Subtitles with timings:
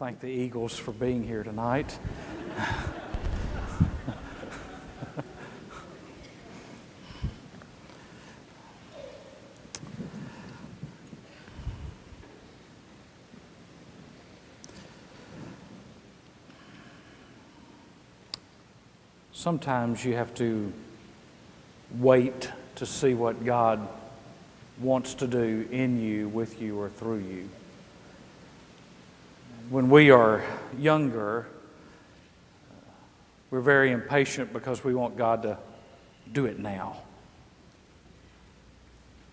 [0.00, 1.98] thank the Eagles for being here tonight.
[19.34, 20.72] Sometimes you have to
[21.98, 23.86] wait to see what God
[24.80, 27.50] wants to do in you, with you, or through you.
[29.70, 30.42] When we are
[30.76, 31.46] younger,
[33.52, 35.58] we're very impatient because we want God to
[36.32, 36.96] do it now.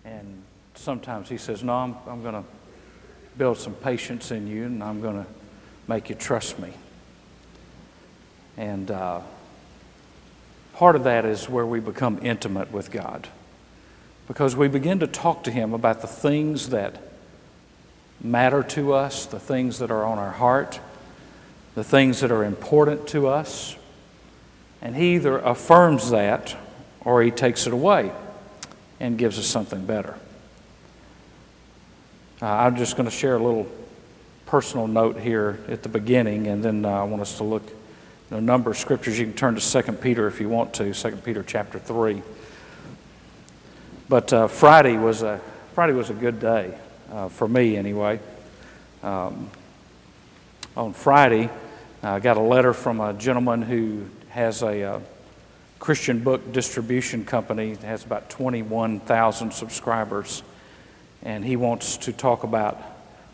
[0.04, 0.44] And
[0.76, 2.44] sometimes He says, No, I'm, I'm going to
[3.36, 5.26] build some patience in you and I'm going to
[5.88, 6.72] make you trust me.
[8.56, 9.22] And uh,
[10.74, 13.26] part of that is where we become intimate with God
[14.28, 17.07] because we begin to talk to Him about the things that
[18.20, 20.80] matter to us, the things that are on our heart,
[21.74, 23.76] the things that are important to us.
[24.82, 26.56] And He either affirms that
[27.04, 28.12] or He takes it away
[29.00, 30.16] and gives us something better.
[32.40, 33.66] Uh, I'm just going to share a little
[34.46, 37.62] personal note here at the beginning, and then uh, I want us to look
[38.30, 39.18] a number of scriptures.
[39.18, 42.22] You can turn to 2 Peter if you want to, 2 Peter chapter 3.
[44.08, 45.40] But uh, Friday was a
[45.74, 46.76] Friday was a good day
[47.10, 48.20] uh, for me anyway.
[49.02, 49.50] Um,
[50.76, 51.50] on Friday,
[52.02, 55.00] I got a letter from a gentleman who has a, a uh,
[55.78, 60.42] Christian book distribution company that has about 21,000 subscribers,
[61.22, 62.80] and he wants to talk about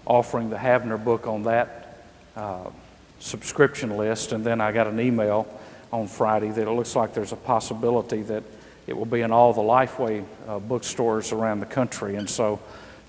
[0.06, 2.05] offering the Havner book on that
[2.36, 2.70] uh,
[3.19, 4.33] subscription list.
[4.33, 5.47] And then I got an email
[5.92, 8.42] on Friday that it looks like there's a possibility that
[8.86, 12.17] it will be in all the Lifeway uh, bookstores around the country.
[12.17, 12.61] And so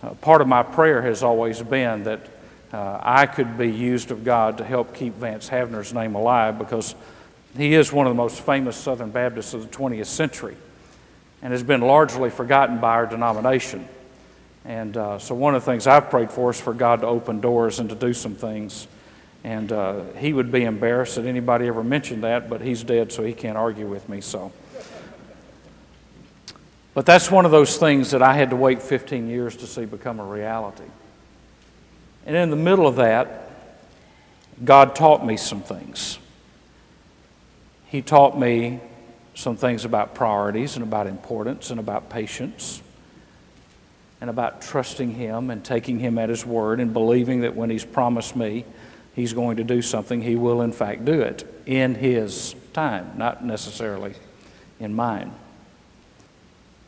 [0.03, 2.27] uh, part of my prayer has always been that
[2.73, 6.95] uh, I could be used of God to help keep Vance Havner's name alive because
[7.57, 10.57] he is one of the most famous Southern Baptists of the 20th century
[11.41, 13.87] and has been largely forgotten by our denomination.
[14.65, 17.39] And uh, so, one of the things I've prayed for is for God to open
[17.39, 18.87] doors and to do some things.
[19.43, 23.23] And uh, he would be embarrassed that anybody ever mentioned that, but he's dead, so
[23.23, 24.21] he can't argue with me.
[24.21, 24.51] So.
[26.95, 29.83] But that's one of those things that I had to wait 15 years to see
[29.83, 30.85] become a reality.
[32.25, 33.51] And in the middle of that,
[34.63, 36.17] God taught me some things.
[37.87, 38.79] He taught me
[39.35, 42.81] some things about priorities and about importance and about patience
[44.21, 47.85] and about trusting Him and taking Him at His word and believing that when He's
[47.85, 48.63] promised me
[49.13, 53.43] He's going to do something, He will in fact do it in His time, not
[53.43, 54.13] necessarily
[54.79, 55.33] in mine.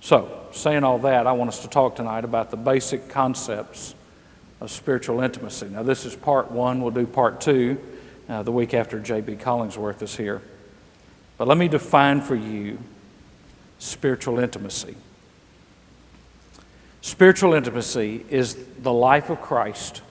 [0.07, 3.93] So, saying all that, I want us to talk tonight about the basic concepts
[4.61, 5.67] of spiritual intimacy.
[5.67, 6.79] Now, this is part one.
[6.79, 7.77] We'll do part two
[8.29, 9.35] uh, the week after J.B.
[9.35, 10.41] Collingsworth is here.
[11.37, 12.79] But let me define for you
[13.79, 14.95] spiritual intimacy.
[17.01, 20.01] Spiritual intimacy is the life of Christ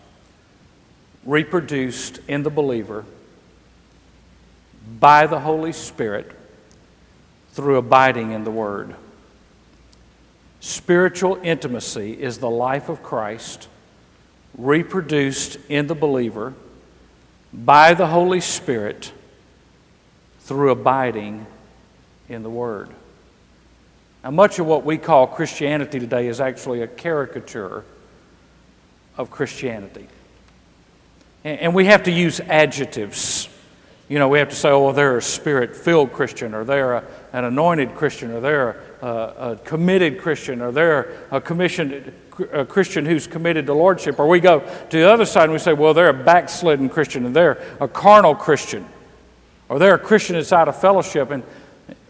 [1.24, 3.06] reproduced in the believer
[5.00, 6.32] by the Holy Spirit
[7.52, 8.94] through abiding in the Word.
[10.66, 13.68] Spiritual intimacy is the life of Christ
[14.58, 16.54] reproduced in the believer
[17.52, 19.12] by the Holy Spirit
[20.40, 21.46] through abiding
[22.28, 22.90] in the Word.
[24.24, 27.84] Now, much of what we call Christianity today is actually a caricature
[29.16, 30.08] of Christianity.
[31.44, 33.48] And we have to use adjectives.
[34.08, 36.94] You know, we have to say, oh, well, they're a spirit filled Christian, or they're
[36.94, 42.12] a, an anointed Christian, or they're a, a committed Christian, or they're a commissioned
[42.52, 44.18] a Christian who's committed to lordship.
[44.18, 47.24] Or we go to the other side and we say, well, they're a backslidden Christian,
[47.26, 48.86] and they're a carnal Christian,
[49.68, 51.30] or they're a Christian that's out of fellowship.
[51.30, 51.42] And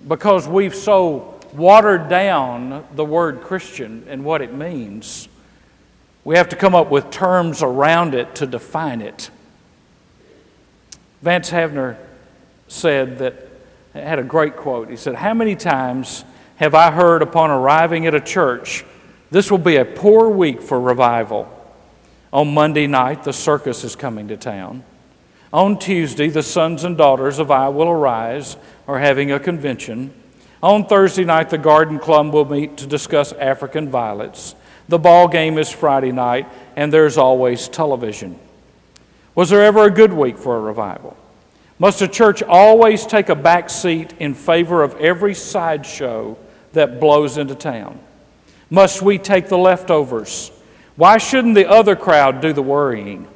[0.06, 5.28] because we've so watered down the word Christian and what it means,
[6.24, 9.30] we have to come up with terms around it to define it.
[11.26, 11.96] Vance Havner
[12.68, 13.48] said that,
[13.92, 14.88] had a great quote.
[14.88, 16.24] He said, How many times
[16.54, 18.84] have I heard upon arriving at a church,
[19.32, 21.52] this will be a poor week for revival?
[22.32, 24.84] On Monday night, the circus is coming to town.
[25.52, 28.56] On Tuesday, the sons and daughters of I Will Arise
[28.86, 30.14] are having a convention.
[30.62, 34.54] On Thursday night, the Garden Club will meet to discuss African violets.
[34.88, 36.46] The ball game is Friday night,
[36.76, 38.38] and there's always television.
[39.36, 41.14] Was there ever a good week for a revival?
[41.78, 46.38] Must a church always take a back seat in favor of every sideshow
[46.72, 48.00] that blows into town?
[48.70, 50.50] Must we take the leftovers?
[50.96, 53.28] Why shouldn't the other crowd do the worrying?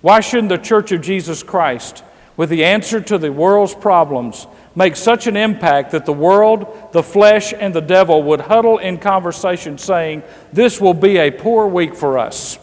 [0.00, 2.02] Why shouldn't the Church of Jesus Christ,
[2.34, 7.02] with the answer to the world's problems, make such an impact that the world, the
[7.02, 11.94] flesh, and the devil would huddle in conversation saying, This will be a poor week
[11.94, 12.58] for us?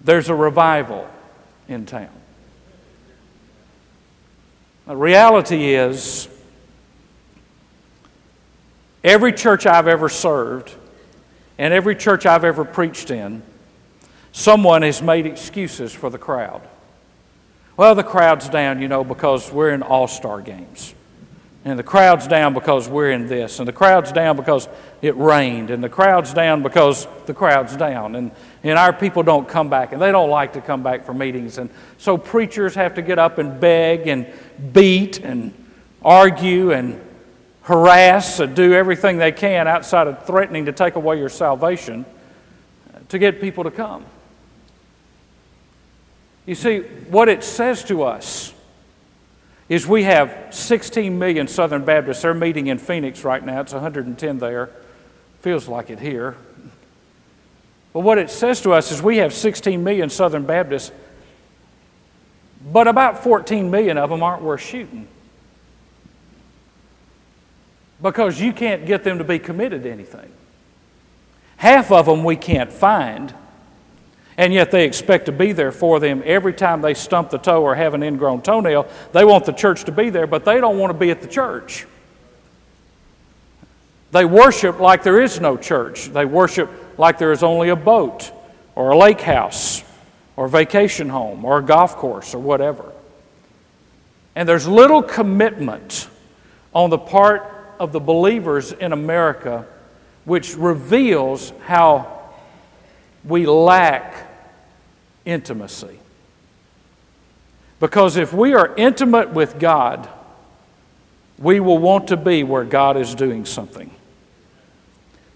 [0.00, 1.06] There's a revival
[1.70, 2.10] in town.
[4.86, 6.28] The reality is,
[9.04, 10.74] every church I've ever served
[11.58, 13.42] and every church I've ever preached in,
[14.32, 16.62] someone has made excuses for the crowd.
[17.76, 20.94] Well, the crowd's down, you know, because we're in all star games.
[21.64, 23.58] And the crowd's down because we're in this.
[23.58, 24.66] And the crowd's down because
[25.02, 25.70] it rained.
[25.70, 28.14] And the crowd's down because the crowd's down.
[28.16, 28.30] And,
[28.62, 29.92] and our people don't come back.
[29.92, 31.58] And they don't like to come back for meetings.
[31.58, 31.68] And
[31.98, 34.26] so preachers have to get up and beg and
[34.72, 35.52] beat and
[36.02, 36.98] argue and
[37.62, 42.06] harass and do everything they can outside of threatening to take away your salvation
[43.10, 44.04] to get people to come.
[46.46, 48.54] You see, what it says to us
[49.70, 52.22] is we have 16 million Southern Baptists.
[52.22, 53.60] They're meeting in Phoenix right now.
[53.60, 54.68] It's 110 there.
[55.42, 56.36] Feels like it here.
[57.92, 60.90] But what it says to us is we have 16 million Southern Baptists,
[62.72, 65.06] but about 14 million of them aren't worth shooting.
[68.02, 70.32] Because you can't get them to be committed to anything.
[71.58, 73.32] Half of them we can't find
[74.40, 77.62] and yet they expect to be there for them every time they stump the toe
[77.62, 78.88] or have an ingrown toenail.
[79.12, 81.28] They want the church to be there, but they don't want to be at the
[81.28, 81.86] church.
[84.12, 86.06] They worship like there is no church.
[86.06, 88.32] They worship like there is only a boat
[88.74, 89.84] or a lake house
[90.36, 92.90] or vacation home or a golf course or whatever.
[94.34, 96.08] And there's little commitment
[96.74, 99.66] on the part of the believers in America
[100.24, 102.30] which reveals how
[103.22, 104.28] we lack
[105.24, 105.98] intimacy.
[107.78, 110.08] Because if we are intimate with God,
[111.38, 113.90] we will want to be where God is doing something.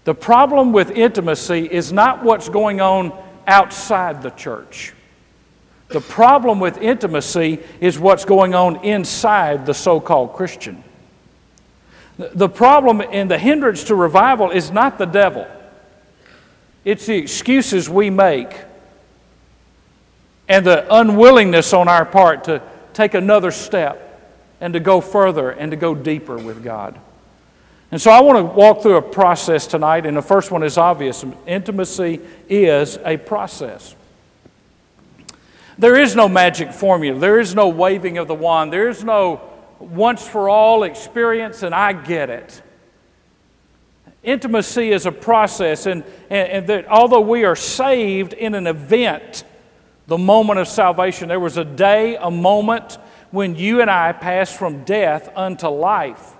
[0.03, 3.11] The problem with intimacy is not what's going on
[3.47, 4.93] outside the church.
[5.87, 10.83] The problem with intimacy is what's going on inside the so called Christian.
[12.17, 15.47] The problem and the hindrance to revival is not the devil,
[16.83, 18.55] it's the excuses we make
[20.55, 22.61] and the unwillingness on our part to
[22.93, 24.01] take another step
[24.61, 26.97] and to go further and to go deeper with God.
[27.91, 30.77] And so I want to walk through a process tonight, and the first one is
[30.77, 33.95] obvious intimacy is a process.
[35.77, 39.41] There is no magic formula, there is no waving of the wand, there is no
[39.79, 42.61] once for all experience, and I get it.
[44.23, 49.43] Intimacy is a process, and, and, and that although we are saved in an event,
[50.07, 51.29] the moment of salvation.
[51.29, 52.97] There was a day, a moment
[53.31, 56.33] when you and I passed from death unto life.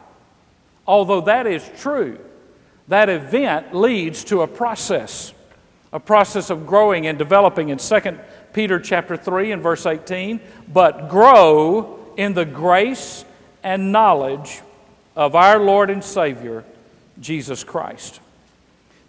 [0.87, 2.19] Although that is true,
[2.87, 5.33] that event leads to a process,
[5.91, 7.99] a process of growing and developing in 2
[8.53, 10.39] Peter chapter 3 and verse 18,
[10.71, 13.25] but grow in the grace
[13.63, 14.61] and knowledge
[15.15, 16.63] of our Lord and Savior,
[17.19, 18.19] Jesus Christ.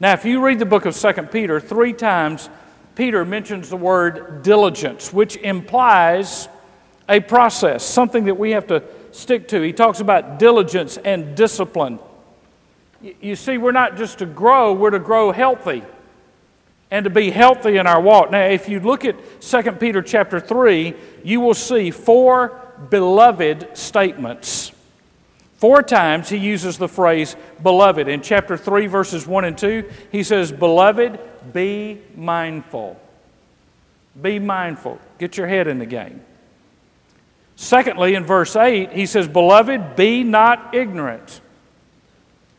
[0.01, 2.49] Now, if you read the book of 2 Peter, three times
[2.97, 6.49] Peter mentions the word diligence, which implies
[7.09, 9.61] a process, something that we have to stick to.
[9.61, 11.99] He talks about diligence and discipline.
[13.21, 15.85] You see, we're not just to grow, we're to grow healthy
[16.91, 18.31] and to be healthy in our walk.
[18.31, 22.61] Now, if you look at 2 Peter chapter 3, you will see four
[22.91, 24.73] beloved statements.
[25.59, 28.09] Four times he uses the phrase beloved.
[28.09, 31.19] In chapter 3, verses 1 and 2, he says, Beloved,
[31.53, 33.01] be mindful.
[34.21, 34.99] Be mindful.
[35.19, 36.23] Get your head in the game.
[37.57, 41.41] Secondly, in verse 8, he says, Beloved, be not ignorant.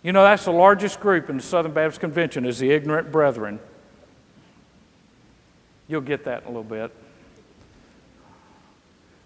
[0.02, 3.60] You know, that's the largest group in the Southern Baptist Convention is the ignorant brethren.
[5.88, 6.92] You'll get that in a little bit.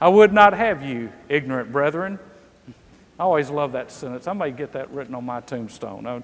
[0.01, 2.20] I would not have you, ignorant brethren.
[3.22, 4.25] I always love that sentence.
[4.25, 6.08] I may get that written on my tombstone.
[6.08, 6.24] I,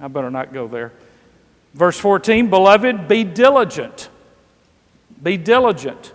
[0.00, 0.94] I, better not go there.
[1.74, 4.08] Verse 14, beloved, be diligent.
[5.22, 6.14] Be diligent.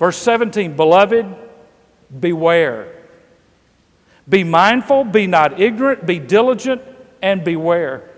[0.00, 1.26] Verse 17, beloved,
[2.18, 2.92] beware.
[4.28, 6.82] Be mindful, be not ignorant, be diligent,
[7.22, 8.10] and beware.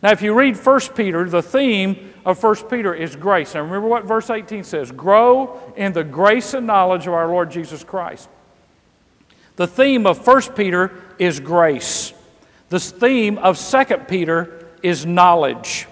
[0.00, 3.54] Now, if you read 1 Peter, the theme of 1 Peter is grace.
[3.54, 7.50] Now, remember what verse 18 says grow in the grace and knowledge of our Lord
[7.50, 8.28] Jesus Christ.
[9.58, 12.12] The theme of 1 Peter is grace.
[12.68, 15.88] The theme of 2 Peter is knowledge.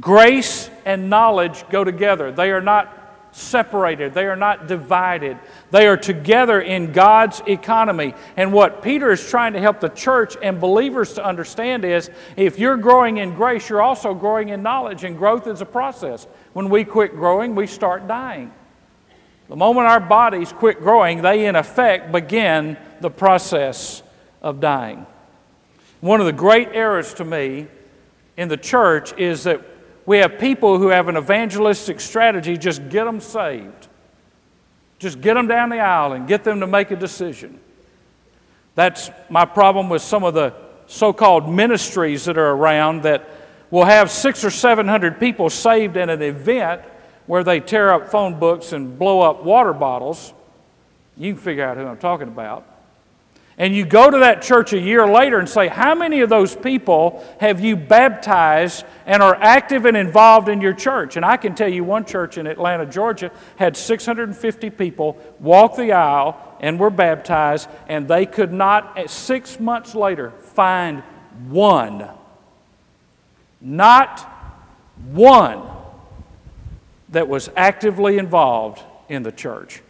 [0.00, 2.32] Grace and knowledge go together.
[2.32, 2.98] They are not
[3.32, 5.38] separated, they are not divided.
[5.70, 8.14] They are together in God's economy.
[8.38, 12.58] And what Peter is trying to help the church and believers to understand is if
[12.58, 16.26] you're growing in grace, you're also growing in knowledge, and growth is a process.
[16.54, 18.50] When we quit growing, we start dying.
[19.52, 24.02] The moment our bodies quit growing, they in effect begin the process
[24.40, 25.04] of dying.
[26.00, 27.66] One of the great errors to me
[28.38, 29.60] in the church is that
[30.06, 33.88] we have people who have an evangelistic strategy just get them saved.
[34.98, 37.60] Just get them down the aisle and get them to make a decision.
[38.74, 40.54] That's my problem with some of the
[40.86, 43.28] so called ministries that are around that
[43.70, 46.80] will have six or seven hundred people saved in an event
[47.26, 50.32] where they tear up phone books and blow up water bottles.
[51.16, 52.66] You can figure out who I'm talking about
[53.58, 56.56] and you go to that church a year later and say, How many of those
[56.56, 61.16] people have you baptized and are active and involved in your church?
[61.16, 65.92] And I can tell you one church in Atlanta, Georgia, had 650 people walk the
[65.92, 71.02] aisle and were baptized, and they could not, eh, six months later, find
[71.48, 72.08] one.
[73.60, 74.20] Not
[75.12, 75.71] one
[77.12, 79.82] that was actively involved in the church.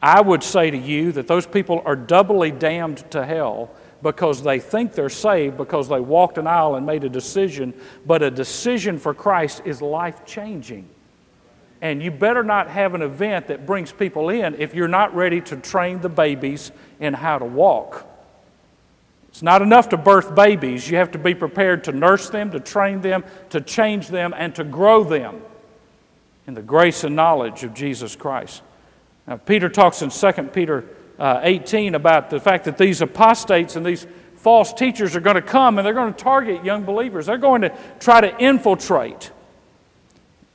[0.00, 3.70] I would say to you that those people are doubly damned to hell
[4.00, 7.74] because they think they're saved because they walked an aisle and made a decision,
[8.06, 10.88] but a decision for Christ is life changing.
[11.80, 15.40] And you better not have an event that brings people in if you're not ready
[15.42, 16.70] to train the babies
[17.00, 18.06] in how to walk.
[19.30, 20.88] It's not enough to birth babies.
[20.88, 24.54] You have to be prepared to nurse them, to train them, to change them, and
[24.54, 25.42] to grow them
[26.48, 28.62] in the grace and knowledge of Jesus Christ.
[29.26, 30.86] Now, Peter talks in 2 Peter
[31.18, 35.42] uh, 18 about the fact that these apostates and these false teachers are going to
[35.42, 37.26] come and they're going to target young believers.
[37.26, 39.30] They're going to try to infiltrate.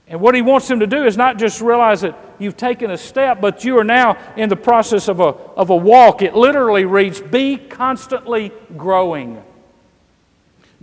[0.08, 2.98] And what he wants them to do is not just realize that you've taken a
[2.98, 6.24] step, but you are now in the process of a, of a walk.
[6.24, 9.44] It literally reads, Be constantly growing.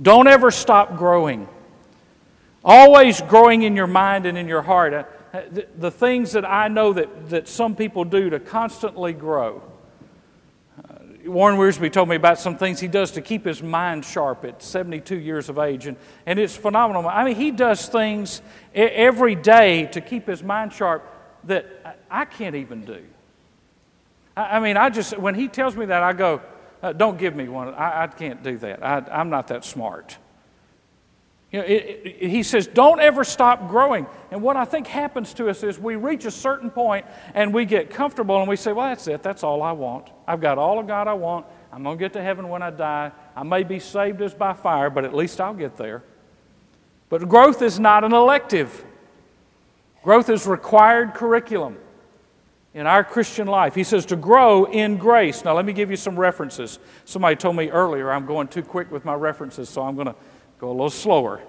[0.00, 1.48] Don't ever stop growing.
[2.64, 4.92] Always growing in your mind and in your heart
[5.32, 9.62] the, the things that I know that, that some people do to constantly grow.
[10.78, 10.94] Uh,
[11.26, 14.62] Warren Wiersbe told me about some things he does to keep his mind sharp at
[14.62, 17.06] 72 years of age, and, and it's phenomenal.
[17.08, 18.42] I mean, he does things
[18.74, 21.06] every day to keep his mind sharp
[21.44, 23.02] that I can't even do.
[24.36, 26.42] I, I mean, I just, when he tells me that, I go,
[26.82, 27.72] uh, don't give me one.
[27.74, 28.84] I, I can't do that.
[28.84, 30.18] I, I'm not that smart.
[31.52, 34.06] You know, it, it, he says, don't ever stop growing.
[34.30, 37.64] And what I think happens to us is we reach a certain point and we
[37.64, 39.22] get comfortable and we say, well, that's it.
[39.22, 40.10] That's all I want.
[40.28, 41.46] I've got all of God I want.
[41.72, 43.10] I'm going to get to heaven when I die.
[43.34, 46.04] I may be saved as by fire, but at least I'll get there.
[47.08, 48.84] But growth is not an elective,
[50.02, 51.76] growth is required curriculum
[52.72, 53.74] in our Christian life.
[53.74, 55.44] He says to grow in grace.
[55.44, 56.78] Now, let me give you some references.
[57.04, 60.14] Somebody told me earlier I'm going too quick with my references, so I'm going to
[60.60, 61.40] Go a little slower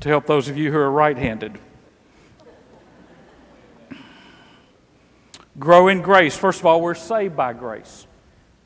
[0.00, 1.58] to help those of you who are right handed.
[5.58, 6.36] Grow in grace.
[6.36, 8.06] First of all, we're saved by grace.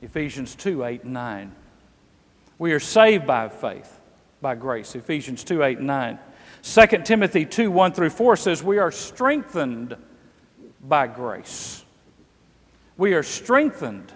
[0.03, 1.53] Ephesians 2 8 and 9.
[2.59, 4.01] We are saved by faith,
[4.43, 4.97] by grace.
[4.97, 6.19] Ephesians 2 8 and 9.
[6.65, 9.97] 2 Timothy 2 1 through 4 says, We are strengthened
[10.83, 11.85] by grace.
[12.97, 14.13] We are strengthened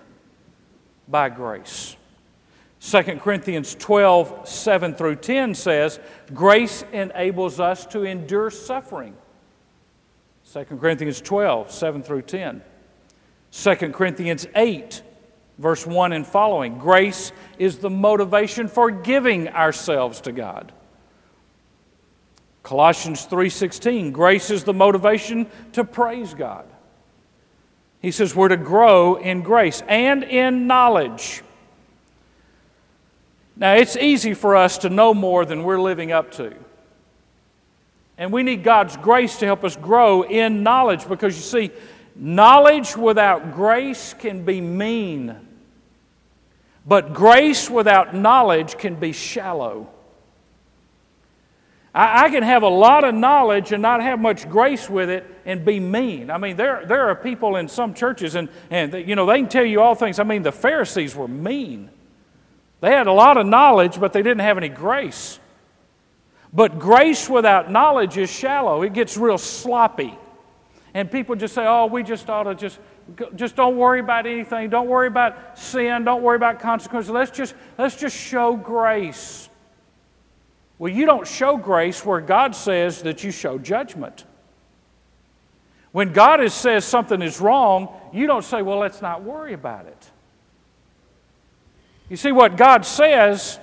[1.07, 1.95] by grace.
[2.87, 5.99] 2 Corinthians 12, 7 through 10 says,
[6.35, 9.17] Grace enables us to endure suffering.
[10.53, 12.63] 2 Corinthians 12, 7 through 10.
[13.53, 15.03] 2 Corinthians 8,
[15.57, 16.77] verse 1 and following.
[16.77, 20.71] Grace is the motivation for giving ourselves to God.
[22.63, 26.67] Colossians 3:16 grace is the motivation to praise God.
[28.01, 31.44] He says we're to grow in grace and in knowledge.
[33.57, 36.55] Now, it's easy for us to know more than we're living up to.
[38.19, 41.75] And we need God's grace to help us grow in knowledge because you see,
[42.17, 45.37] knowledge without grace can be mean,
[46.87, 49.89] but grace without knowledge can be shallow.
[51.95, 55.25] I, I can have a lot of knowledge and not have much grace with it
[55.45, 56.31] and be mean.
[56.31, 59.49] I mean, there, there are people in some churches, and, and you know, they can
[59.49, 60.19] tell you all things.
[60.19, 61.91] I mean, the Pharisees were mean.
[62.85, 65.41] They had a lot of knowledge, but they didn't have any grace.
[66.53, 70.19] But grace without knowledge is shallow, it gets real sloppy.
[70.93, 72.79] And people just say, oh, we just ought to just,
[73.37, 74.69] just don't worry about anything.
[74.69, 76.05] Don't worry about sin.
[76.05, 77.11] Don't worry about consequences.
[77.11, 79.49] Let's just, let's just show grace
[80.79, 84.25] Well, you don't show grace where God says that you show judgment.
[85.93, 89.87] When God is, says something is wrong, you don't say, well, let's not worry about
[89.87, 90.11] it.
[92.09, 93.59] You see, what God says,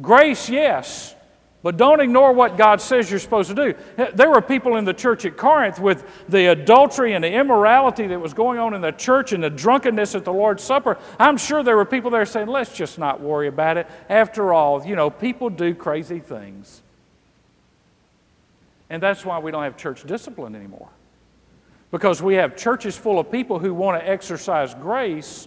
[0.00, 1.14] grace, yes,
[1.62, 3.74] but don't ignore what God says you're supposed to do.
[4.14, 8.18] There were people in the church at Corinth with the adultery and the immorality that
[8.18, 10.96] was going on in the church and the drunkenness at the Lord's Supper.
[11.18, 13.86] I'm sure there were people there saying, let's just not worry about it.
[14.08, 16.80] After all, you know, people do crazy things.
[18.88, 20.88] And that's why we don't have church discipline anymore.
[21.90, 25.46] Because we have churches full of people who want to exercise grace,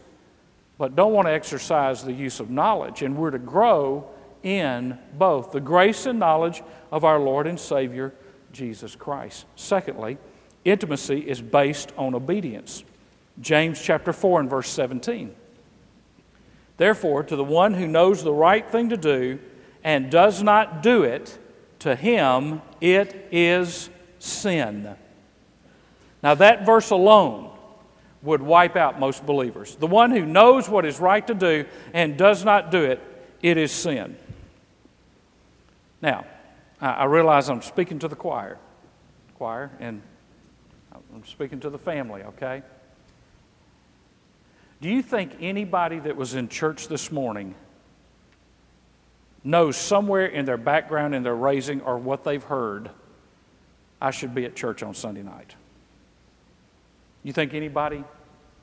[0.84, 3.04] but don't want to exercise the use of knowledge.
[3.04, 4.06] And we're to grow
[4.44, 6.62] in both the grace and knowledge
[6.92, 8.14] of our Lord and Savior,
[8.52, 9.46] Jesus Christ.
[9.56, 10.18] Secondly,
[10.66, 12.84] intimacy is based on obedience.
[13.40, 15.34] James chapter 4 and verse 17.
[16.76, 19.40] Therefore, to the one who knows the right thing to do
[19.86, 21.40] and does not do it,
[21.80, 24.94] to him it is sin.
[26.22, 27.53] Now, that verse alone
[28.24, 29.76] would wipe out most believers.
[29.76, 33.02] The one who knows what is right to do and does not do it,
[33.42, 34.18] it is sin.
[36.02, 36.26] Now,
[36.80, 38.58] I realize I'm speaking to the choir,
[39.36, 40.02] choir, and
[40.94, 42.64] I'm speaking to the family, okay?
[44.82, 47.56] Do you think anybody that was in church this morning
[49.44, 52.90] knows somewhere in their background, in their raising, or what they've heard,
[54.02, 55.56] I should be at church on Sunday night?
[57.24, 58.04] You think anybody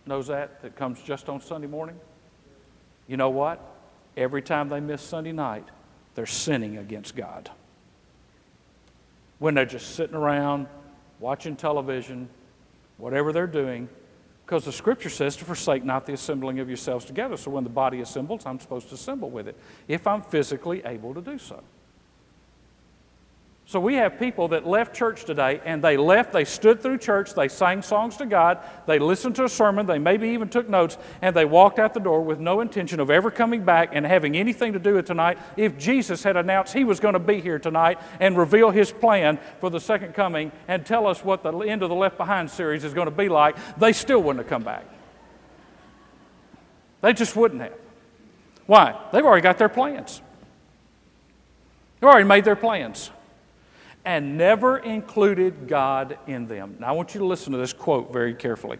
[0.07, 1.99] knows that that comes just on Sunday morning?
[3.09, 3.61] You know what?
[4.17, 5.67] Every time they miss Sunday night,
[6.14, 7.50] they're sinning against God.
[9.38, 10.67] When they're just sitting around
[11.19, 12.29] watching television,
[12.99, 13.88] whatever they're doing,
[14.45, 17.37] because the scripture says to forsake not the assembling of yourselves together.
[17.37, 21.14] So when the body assembles, I'm supposed to assemble with it, if I'm physically able
[21.14, 21.62] to do so.
[23.70, 27.35] So we have people that left church today and they left, they stood through church,
[27.35, 30.98] they sang songs to God, they listened to a sermon, they maybe even took notes,
[31.22, 34.37] and they walked out the door with no intention of ever coming back and having
[34.37, 35.38] anything to do with tonight.
[35.56, 39.38] If Jesus had announced he was going to be here tonight and reveal his plan
[39.61, 42.83] for the second coming and tell us what the end of the Left Behind series
[42.83, 44.85] is going to be like, they still wouldn't have come back.
[47.02, 47.74] They just wouldn't have.
[48.66, 48.98] Why?
[49.12, 50.20] They've already got their plans.
[52.00, 53.12] They've already made their plans
[54.04, 56.76] and never included God in them.
[56.78, 58.78] Now, I want you to listen to this quote very carefully.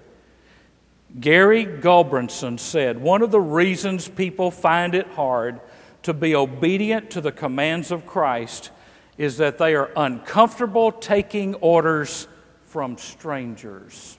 [1.18, 5.61] Gary Gulbranson said, One of the reasons people find it hard
[6.02, 8.70] to be obedient to the commands of Christ
[9.18, 12.26] is that they are uncomfortable taking orders
[12.64, 14.16] from strangers.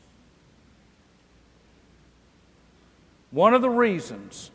[3.31, 4.51] One of the reasons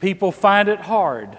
[0.00, 1.38] people find it hard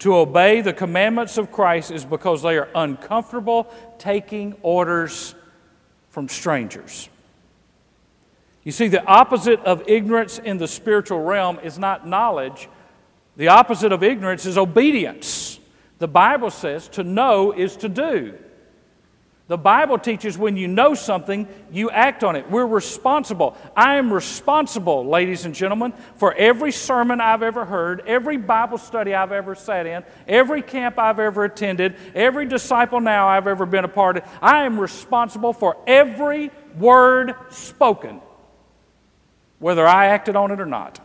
[0.00, 5.34] to obey the commandments of Christ is because they are uncomfortable taking orders
[6.10, 7.08] from strangers.
[8.62, 12.68] You see, the opposite of ignorance in the spiritual realm is not knowledge,
[13.36, 15.60] the opposite of ignorance is obedience.
[15.98, 18.34] The Bible says to know is to do.
[19.48, 22.50] The Bible teaches when you know something, you act on it.
[22.50, 23.56] We're responsible.
[23.76, 29.14] I am responsible, ladies and gentlemen, for every sermon I've ever heard, every Bible study
[29.14, 33.84] I've ever sat in, every camp I've ever attended, every disciple now I've ever been
[33.84, 34.24] a part of.
[34.42, 38.20] I am responsible for every word spoken,
[39.60, 40.98] whether I acted on it or not.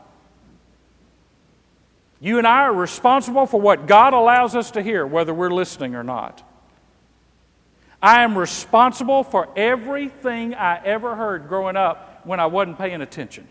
[2.19, 5.93] You and I are responsible for what God allows us to hear, whether we're listening
[5.93, 6.43] or not.
[8.02, 13.48] I am responsible for everything I ever heard growing up when I wasn't paying attention.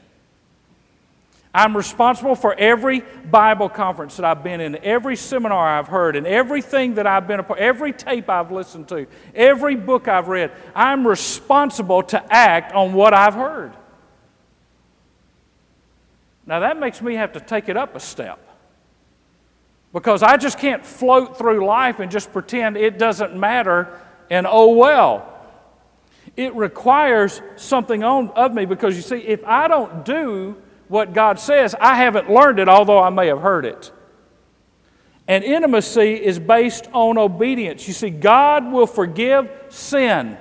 [1.53, 6.27] I'm responsible for every Bible conference that I've been in, every seminar I've heard, and
[6.27, 10.53] everything that I've been a part, every tape I've listened to, every book I've read.
[10.77, 13.73] I'm responsible to act on what I've heard.
[16.47, 18.39] Now that makes me have to take it up a step.
[19.93, 23.89] Because I just can't float through life and just pretend it doesn't matter
[24.31, 25.27] and oh well.
[26.37, 30.57] It requires something on, of me because you see, if I don't do
[30.89, 33.93] what God says, I haven't learned it, although I may have heard it.
[35.29, 37.87] And intimacy is based on obedience.
[37.87, 40.39] You see, God will forgive sin,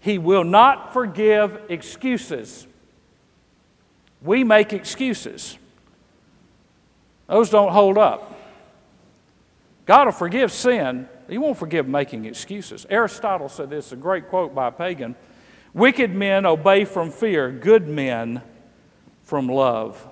[0.00, 2.66] He will not forgive excuses.
[4.22, 5.58] We make excuses,
[7.26, 8.36] those don't hold up.
[9.86, 12.86] God will forgive sin, he won't forgive making excuses.
[12.90, 15.14] Aristotle said this, a great quote by a pagan
[15.72, 18.42] Wicked men obey from fear, good men
[19.22, 20.08] from love.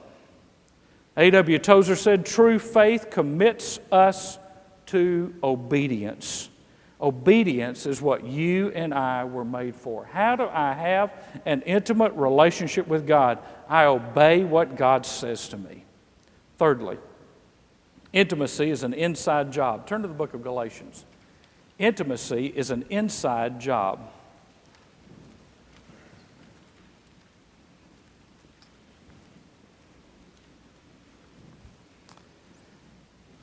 [1.17, 1.59] A.W.
[1.59, 4.39] Tozer said, True faith commits us
[4.87, 6.49] to obedience.
[7.01, 10.05] Obedience is what you and I were made for.
[10.05, 11.13] How do I have
[11.45, 13.39] an intimate relationship with God?
[13.69, 15.85] I obey what God says to me.
[16.57, 16.99] Thirdly,
[18.13, 19.87] intimacy is an inside job.
[19.87, 21.05] Turn to the book of Galatians.
[21.79, 24.11] Intimacy is an inside job.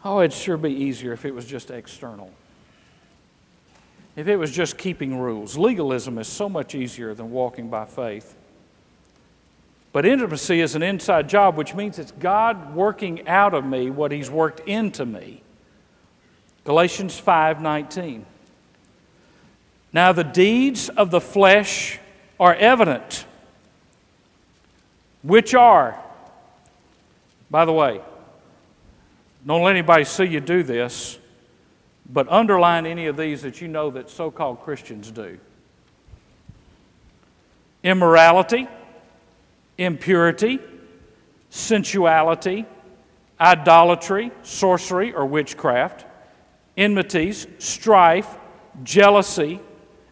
[0.04, 2.32] Oh, it'd sure be easier if it was just external.
[4.16, 5.58] If it was just keeping rules.
[5.58, 8.36] Legalism is so much easier than walking by faith.
[9.96, 14.12] But intimacy is an inside job, which means it's God working out of me what
[14.12, 15.42] He's worked into me.
[16.66, 18.26] Galatians 5:19.
[19.94, 21.98] Now the deeds of the flesh
[22.38, 23.26] are evident,
[25.24, 25.98] which are
[27.50, 28.02] by the way,
[29.48, 31.18] don't let anybody see you do this,
[32.06, 35.40] but underline any of these that you know that so called Christians do
[37.82, 38.68] immorality,
[39.78, 40.60] impurity,
[41.50, 42.66] sensuality,
[43.40, 46.06] idolatry, sorcery or witchcraft,
[46.78, 48.38] enmities, strife,
[48.84, 49.60] jealousy,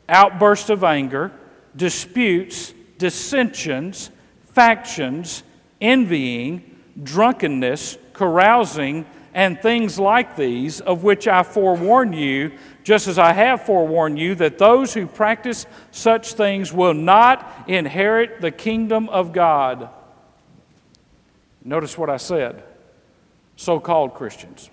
[0.08, 1.32] outbursts of anger,
[1.76, 4.12] disputes, dissensions,
[4.46, 5.44] factions,
[5.82, 12.52] envying, drunkenness, carousing, and things like these, of which I forewarn you,
[12.84, 18.42] just as I have forewarned you, that those who practice such things will not inherit
[18.42, 19.90] the kingdom of God.
[21.64, 22.64] Notice what I said
[23.56, 24.70] so called Christians.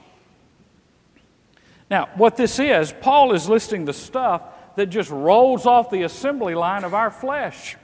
[1.90, 4.42] Now, what this is, Paul is listing the stuff
[4.77, 7.77] that just rolls off the assembly line of our flesh.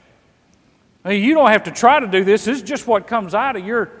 [1.03, 3.55] Mean, you don't have to try to do this, this is just what comes out
[3.55, 3.91] of your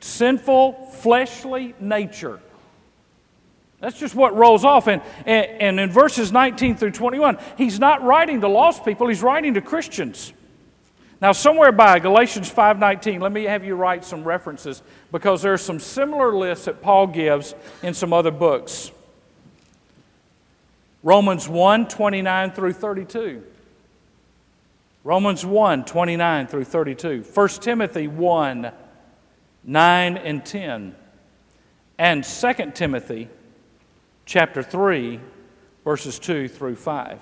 [0.00, 2.40] sinful, fleshly nature.
[3.80, 4.88] That's just what rolls off.
[4.88, 9.22] And, and, and, in verses 19 through 21, he's not writing to lost people, he's
[9.22, 10.32] writing to Christians.
[11.20, 15.58] Now, somewhere by Galatians 5.19, let me have you write some references because there are
[15.58, 18.92] some similar lists that Paul gives in some other books.
[21.02, 23.42] Romans 1, 29 through 32.
[25.02, 27.24] Romans 1, 29 through 32.
[27.34, 28.72] 1 Timothy 1,
[29.64, 30.94] 9 and 10,
[31.98, 33.28] and 2 Timothy
[34.28, 35.18] chapter 3,
[35.84, 37.18] verses 2 through 5.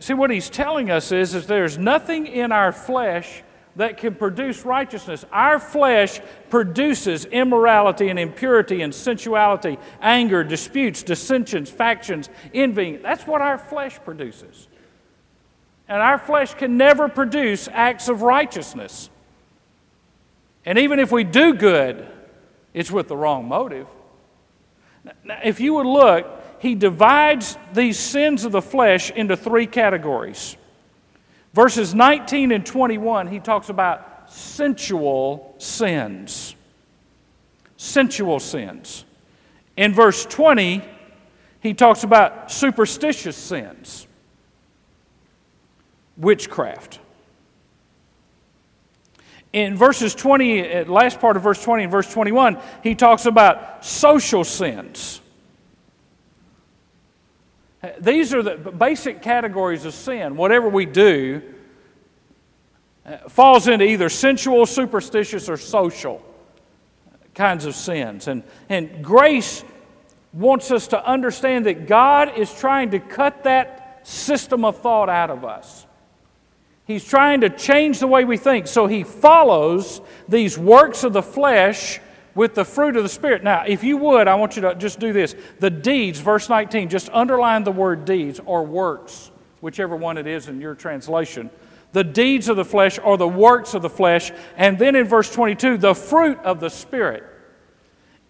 [0.00, 3.44] See, what he's telling us is, is there's nothing in our flesh
[3.76, 5.24] that can produce righteousness.
[5.30, 13.00] Our flesh produces immorality and impurity and sensuality, anger, disputes, dissensions, factions, envying.
[13.00, 14.66] That's what our flesh produces.
[15.86, 19.10] And our flesh can never produce acts of righteousness.
[20.64, 22.04] And even if we do good,
[22.74, 23.86] it's with the wrong motive.
[25.24, 26.26] Now, if you would look,
[26.60, 30.56] he divides these sins of the flesh into three categories.
[31.54, 36.54] Verses 19 and 21, he talks about sensual sins.
[37.76, 39.04] Sensual sins.
[39.76, 40.82] In verse 20,
[41.60, 44.06] he talks about superstitious sins,
[46.16, 47.00] witchcraft
[49.52, 53.84] in verses 20, uh, last part of verse 20 and verse 21, he talks about
[53.84, 55.20] social sins.
[58.00, 60.36] These are the basic categories of sin.
[60.36, 61.42] Whatever we do
[63.06, 66.22] uh, falls into either sensual, superstitious, or social
[67.34, 68.26] kinds of sins.
[68.26, 69.62] And, and grace
[70.32, 75.30] wants us to understand that God is trying to cut that system of thought out
[75.30, 75.86] of us.
[76.88, 78.66] He's trying to change the way we think.
[78.66, 82.00] So he follows these works of the flesh
[82.34, 83.44] with the fruit of the Spirit.
[83.44, 85.36] Now, if you would, I want you to just do this.
[85.60, 90.48] The deeds, verse 19, just underline the word deeds or works, whichever one it is
[90.48, 91.50] in your translation.
[91.92, 94.32] The deeds of the flesh or the works of the flesh.
[94.56, 97.22] And then in verse 22, the fruit of the Spirit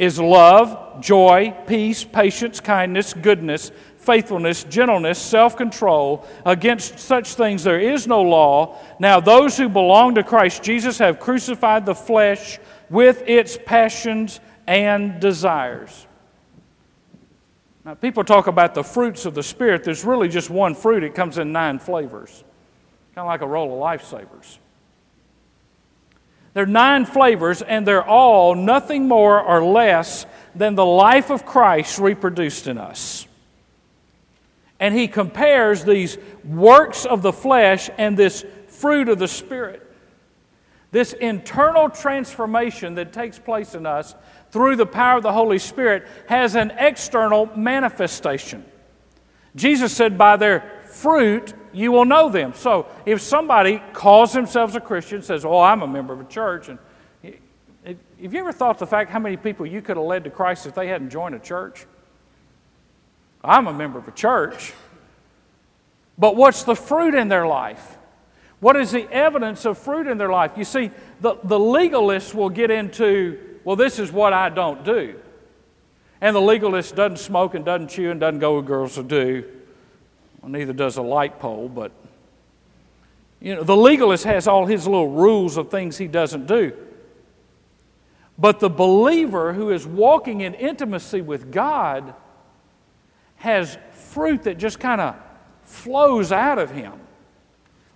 [0.00, 3.70] is love, joy, peace, patience, kindness, goodness,
[4.08, 6.26] faithfulness, gentleness, self control.
[6.46, 8.78] Against such things there is no law.
[8.98, 15.20] Now, those who belong to Christ Jesus have crucified the flesh with its passions and
[15.20, 16.06] desires.
[17.84, 19.84] Now, people talk about the fruits of the Spirit.
[19.84, 22.30] There's really just one fruit, it comes in nine flavors,
[23.14, 24.56] kind of like a roll of lifesavers.
[26.54, 31.44] There are nine flavors, and they're all nothing more or less than the life of
[31.44, 33.27] Christ reproduced in us.
[34.80, 39.84] And he compares these works of the flesh and this fruit of the Spirit.
[40.90, 44.14] This internal transformation that takes place in us
[44.50, 48.64] through the power of the Holy Spirit has an external manifestation.
[49.54, 52.54] Jesus said, By their fruit you will know them.
[52.54, 56.68] So if somebody calls themselves a Christian, says, Oh, I'm a member of a church,
[56.68, 56.78] and
[58.20, 60.66] have you ever thought the fact how many people you could have led to Christ
[60.66, 61.86] if they hadn't joined a church?
[63.42, 64.72] I'm a member of a church.
[66.18, 67.96] But what's the fruit in their life?
[68.60, 70.52] What is the evidence of fruit in their life?
[70.56, 75.20] You see, the, the legalists will get into, well, this is what I don't do.
[76.20, 79.44] And the legalist doesn't smoke and doesn't chew and doesn't go with girls who do.
[80.42, 81.92] Well, neither does a light pole, but
[83.40, 86.72] you know, the legalist has all his little rules of things he doesn't do.
[88.36, 92.14] But the believer who is walking in intimacy with God
[93.38, 95.16] has fruit that just kind of
[95.64, 96.92] flows out of him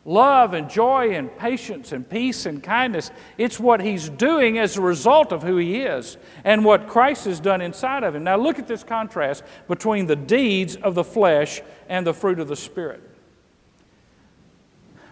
[0.05, 3.11] love and joy and patience and peace and kindness.
[3.39, 7.41] It's what he's doing as a result of who he is and what Christ has
[7.41, 8.25] done inside of him.
[8.25, 12.49] Now, look at this contrast between the deeds of the flesh and the fruit of
[12.49, 13.01] the Spirit.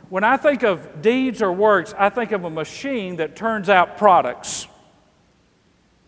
[0.08, 3.96] When I think of deeds or works, I think of a machine that turns out
[3.96, 4.66] products.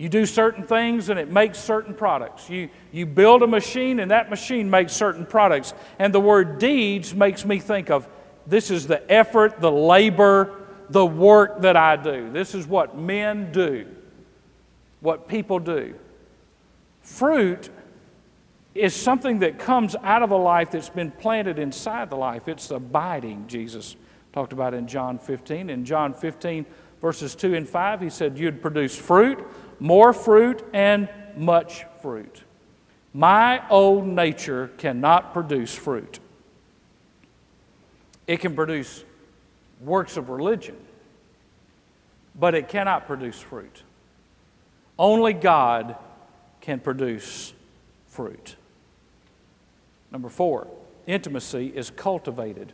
[0.03, 2.51] You do certain things and it makes certain products.
[2.51, 5.75] You, you build a machine and that machine makes certain products.
[5.97, 8.09] And the word deeds makes me think of
[8.45, 12.33] this is the effort, the labor, the work that I do.
[12.33, 13.87] This is what men do,
[14.99, 15.95] what people do.
[17.03, 17.71] Fruit
[18.75, 22.49] is something that comes out of a life that's been planted inside the life.
[22.49, 23.95] It's abiding, Jesus
[24.33, 25.71] talked about in John 15.
[25.71, 26.67] In John 15,
[27.03, 29.39] verses 2 and 5, he said, You'd produce fruit
[29.83, 32.45] more fruit and much fruit.
[33.13, 36.21] My old nature cannot produce fruit.
[38.29, 39.05] It can produce
[39.81, 40.77] works of religion,
[42.39, 43.83] but it cannot produce fruit.
[44.97, 45.97] Only God
[46.61, 47.53] can produce
[48.07, 48.55] fruit.
[50.13, 50.69] Number four,
[51.09, 52.73] intimacy is cultivated.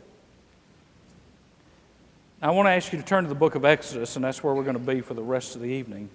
[2.41, 4.53] I want to ask you to turn to the book of Exodus, and that's where
[4.53, 6.09] we're going to be for the rest of the evening.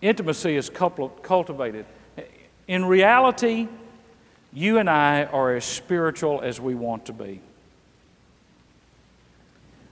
[0.00, 1.84] Intimacy is cultivated.
[2.68, 3.66] In reality,
[4.52, 7.40] you and I are as spiritual as we want to be.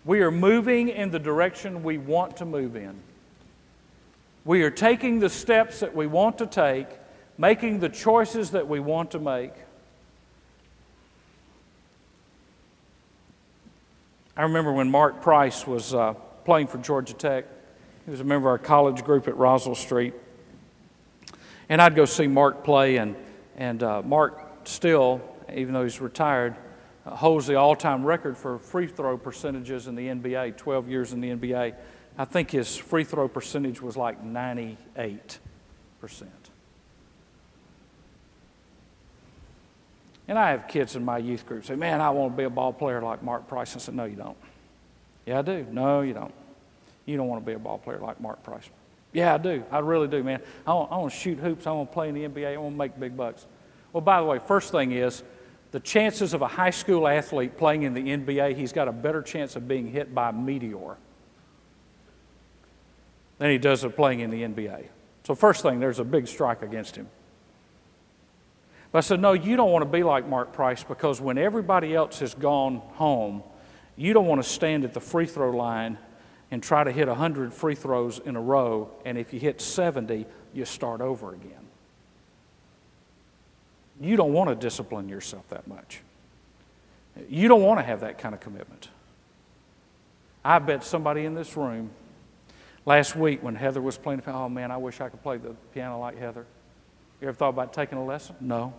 [0.05, 2.95] We are moving in the direction we want to move in.
[4.45, 6.87] We are taking the steps that we want to take,
[7.39, 9.53] making the choices that we want to make.
[14.35, 16.14] I remember when Mark Price was uh,
[16.47, 17.45] playing for Georgia Tech.
[18.07, 20.14] He was a member of our college group at Roswell Street.
[21.68, 23.14] And I'd go see Mark play, and,
[23.57, 25.21] and uh, Mark still,
[25.55, 26.57] even though he's retired,
[27.05, 31.12] uh, holds the all time record for free throw percentages in the NBA, 12 years
[31.12, 31.75] in the NBA.
[32.16, 34.77] I think his free throw percentage was like 98%.
[40.33, 42.49] And I have kids in my youth group say, Man, I want to be a
[42.49, 43.77] ball player like Mark Price.
[43.77, 44.38] I said, No, you don't.
[45.27, 45.66] Yeah, I do.
[45.71, 46.33] No, you don't.
[47.05, 48.66] You don't want to be a ball player like Mark Price.
[49.12, 49.62] Yeah, I do.
[49.71, 50.40] I really do, man.
[50.66, 51.66] I want, I want to shoot hoops.
[51.66, 52.55] I want to play in the NBA.
[52.55, 53.45] I want to make big bucks.
[53.92, 55.23] Well, by the way, first thing is
[55.71, 59.21] the chances of a high school athlete playing in the NBA, he's got a better
[59.21, 60.97] chance of being hit by a meteor
[63.37, 64.87] than he does of playing in the NBA.
[65.25, 67.11] So, first thing, there's a big strike against him.
[68.92, 71.94] But I said, No, you don't want to be like Mark Price because when everybody
[71.94, 73.42] else has gone home,
[73.96, 75.98] you don't want to stand at the free throw line
[76.50, 80.26] and try to hit 100 free throws in a row, and if you hit 70,
[80.52, 81.50] you start over again.
[83.98, 86.00] You don't want to discipline yourself that much.
[87.28, 88.88] You don't want to have that kind of commitment.
[90.44, 91.90] I bet somebody in this room
[92.85, 96.00] last week when Heather was playing, oh man, I wish I could play the piano
[96.00, 96.44] like Heather.
[97.23, 98.35] You ever thought about taking a lesson?
[98.41, 98.75] No.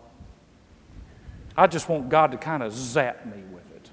[1.55, 3.89] I just want God to kind of zap me with it.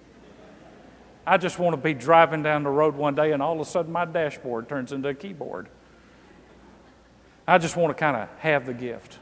[1.24, 3.64] I just want to be driving down the road one day and all of a
[3.64, 5.68] sudden my dashboard turns into a keyboard.
[7.46, 9.18] I just want to kind of have the gift.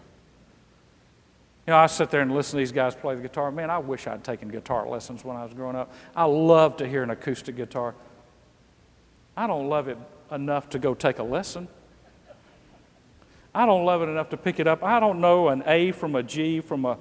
[1.67, 3.51] You know, I sit there and listen to these guys play the guitar.
[3.51, 5.93] Man, I wish I'd taken guitar lessons when I was growing up.
[6.17, 7.95] I love to hear an acoustic guitar.
[9.37, 9.99] I don't love it
[10.31, 11.69] enough to go take a lesson.
[13.55, 14.83] I don't love it enough to pick it up.
[14.83, 16.99] I don't know an A from a G from a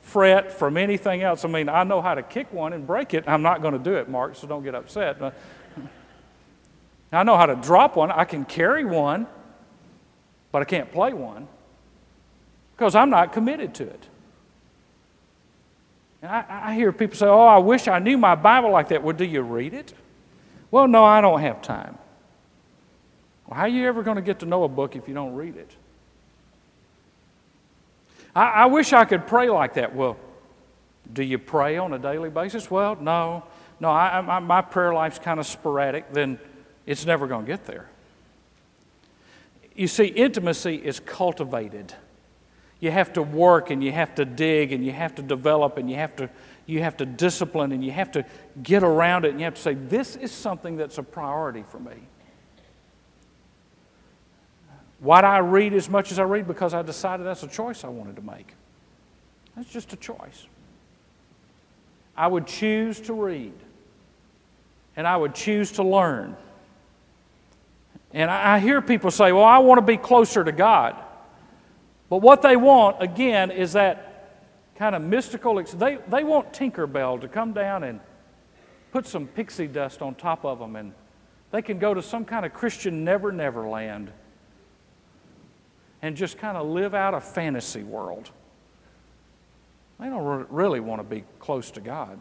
[0.00, 1.44] fret from anything else.
[1.44, 3.24] I mean, I know how to kick one and break it.
[3.26, 5.18] I'm not going to do it, Mark, so don't get upset.
[5.18, 5.34] But
[7.12, 8.12] I know how to drop one.
[8.12, 9.26] I can carry one,
[10.52, 11.48] but I can't play one
[12.76, 14.06] because I'm not committed to it.
[16.22, 19.02] And I, I hear people say, Oh, I wish I knew my Bible like that.
[19.02, 19.92] Well, do you read it?
[20.70, 21.98] Well, no, I don't have time.
[23.46, 25.34] Well, how are you ever going to get to know a book if you don't
[25.34, 25.70] read it?
[28.36, 29.96] I, I wish I could pray like that.
[29.96, 30.18] Well,
[31.10, 32.70] do you pray on a daily basis?
[32.70, 33.44] Well, no.
[33.80, 36.12] No, I, I, my prayer life's kind of sporadic.
[36.12, 36.38] Then
[36.84, 37.88] it's never going to get there.
[39.74, 41.94] You see, intimacy is cultivated.
[42.78, 45.90] You have to work and you have to dig and you have to develop and
[45.90, 46.28] you have to,
[46.66, 48.24] you have to discipline and you have to
[48.62, 51.78] get around it and you have to say, This is something that's a priority for
[51.78, 51.96] me.
[55.00, 56.46] Why do I read as much as I read?
[56.46, 58.54] Because I decided that's a choice I wanted to make.
[59.54, 60.46] That's just a choice.
[62.16, 63.52] I would choose to read
[64.96, 66.36] and I would choose to learn.
[68.12, 70.96] And I hear people say, Well, I want to be closer to God.
[72.08, 74.40] But what they want, again, is that
[74.76, 75.62] kind of mystical.
[75.62, 78.00] They, they want Tinkerbell to come down and
[78.92, 80.92] put some pixie dust on top of them, and
[81.50, 84.12] they can go to some kind of Christian never never land
[86.06, 88.30] and just kind of live out a fantasy world.
[89.98, 92.20] They don't really want to be close to God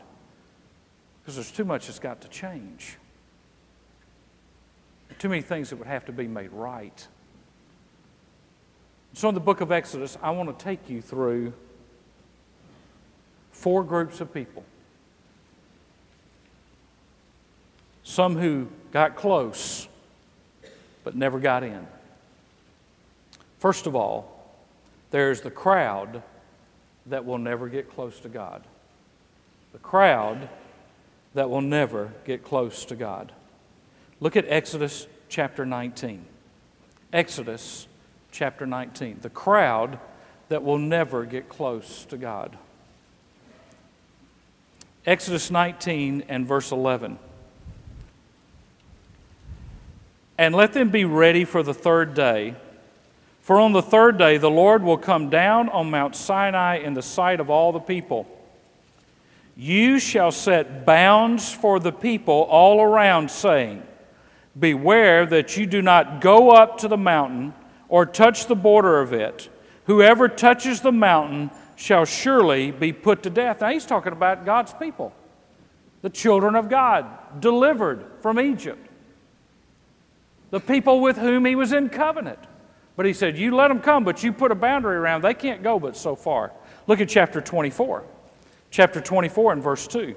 [1.21, 2.97] because there's too much that's got to change.
[5.19, 7.07] Too many things that would have to be made right.
[9.13, 11.53] So, in the book of Exodus, I want to take you through
[13.51, 14.65] four groups of people.
[18.03, 19.87] Some who got close
[21.03, 21.87] but never got in.
[23.59, 24.31] First of all,
[25.11, 26.21] there's the crowd
[27.05, 28.63] that will never get close to God.
[29.73, 30.49] The crowd
[31.33, 33.31] that will never get close to God.
[34.19, 36.25] Look at Exodus chapter 19.
[37.13, 37.87] Exodus
[38.31, 39.19] chapter 19.
[39.21, 39.99] The crowd
[40.49, 42.57] that will never get close to God.
[45.05, 47.19] Exodus 19 and verse 11.
[50.37, 52.55] And let them be ready for the third day
[53.45, 57.03] for on the third day the Lord will come down on Mount Sinai in the
[57.03, 58.25] sight of all the people.
[59.55, 63.83] You shall set bounds for the people all around, saying,
[64.59, 67.53] Beware that you do not go up to the mountain
[67.87, 69.47] or touch the border of it.
[69.85, 73.61] Whoever touches the mountain shall surely be put to death.
[73.61, 75.13] Now he's talking about God's people,
[76.01, 78.89] the children of God, delivered from Egypt,
[80.49, 82.39] the people with whom he was in covenant.
[82.95, 85.21] But he said, You let them come, but you put a boundary around.
[85.21, 86.51] They can't go but so far.
[86.87, 88.03] Look at chapter 24.
[88.71, 90.15] Chapter 24 and verse 2.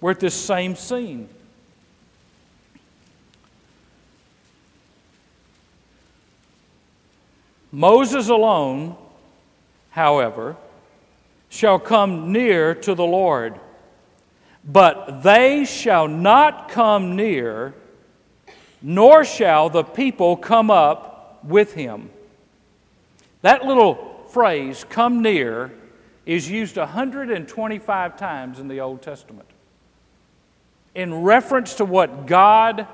[0.00, 1.28] We're at this same scene.
[7.70, 8.96] Moses alone,
[9.90, 10.56] however,
[11.50, 13.58] shall come near to the Lord,
[14.64, 17.74] but they shall not come near,
[18.80, 22.10] nor shall the people come up with him.
[23.42, 25.72] That little phrase, come near,
[26.26, 29.48] is used 125 times in the Old Testament
[30.94, 32.86] in reference to what God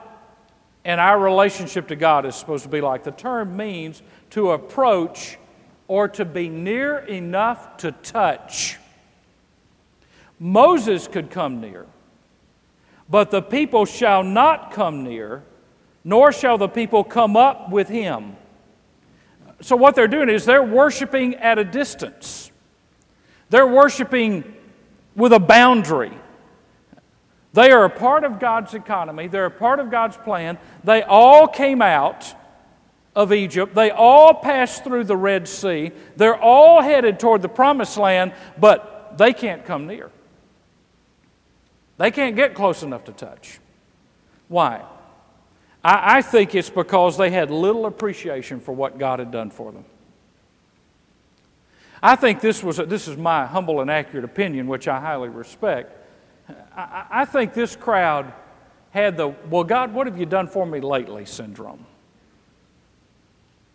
[0.84, 3.04] and our relationship to God is supposed to be like.
[3.04, 5.38] The term means to approach
[5.88, 8.76] or to be near enough to touch.
[10.38, 11.86] Moses could come near,
[13.08, 15.42] but the people shall not come near,
[16.04, 18.36] nor shall the people come up with him.
[19.64, 22.52] So, what they're doing is they're worshiping at a distance,
[23.48, 24.44] they're worshiping
[25.16, 26.12] with a boundary.
[27.54, 30.58] They are a part of God's economy, they're a part of God's plan.
[30.84, 32.34] They all came out
[33.16, 37.96] of Egypt, they all passed through the Red Sea, they're all headed toward the promised
[37.96, 40.10] land, but they can't come near.
[41.96, 43.60] They can't get close enough to touch.
[44.48, 44.82] Why?
[45.84, 49.70] I, I think it's because they had little appreciation for what God had done for
[49.70, 49.84] them.
[52.02, 55.96] I think this was, this is my humble and accurate opinion, which I highly respect.
[56.76, 58.32] I, I think this crowd
[58.90, 61.84] had the, well, God, what have you done for me lately syndrome.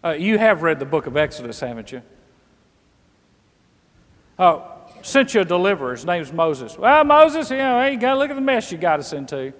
[0.03, 2.01] Uh, you have read the book of Exodus, haven't you?
[4.37, 4.63] Oh,
[5.01, 5.91] sent you a deliverer.
[5.91, 6.77] His name's Moses.
[6.77, 9.53] Well, Moses, you know, you got to look at the mess you got us into.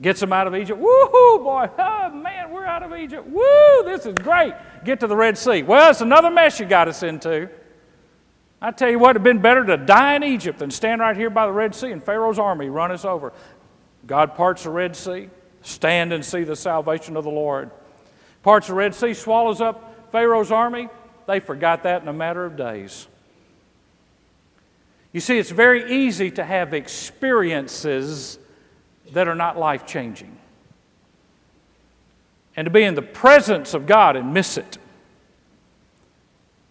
[0.00, 0.78] Gets them out of Egypt.
[0.78, 1.70] Woohoo, boy.
[1.78, 3.26] Oh, man, we're out of Egypt.
[3.26, 4.52] Woo, this is great.
[4.84, 5.62] Get to the Red Sea.
[5.62, 7.48] Well, it's another mess you got us into.
[8.60, 11.30] I tell you what, it'd been better to die in Egypt than stand right here
[11.30, 13.32] by the Red Sea and Pharaoh's army run us over.
[14.06, 15.30] God parts the Red Sea.
[15.62, 17.70] Stand and see the salvation of the Lord.
[18.42, 20.88] Parts the Red Sea, swallows up Pharaoh's army.
[21.26, 23.08] They forgot that in a matter of days.
[25.12, 28.38] You see, it's very easy to have experiences
[29.12, 30.36] that are not life changing.
[32.56, 34.78] and to be in the presence of God and miss it.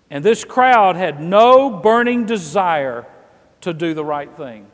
[0.09, 3.05] And this crowd had no burning desire
[3.61, 4.65] to do the right thing.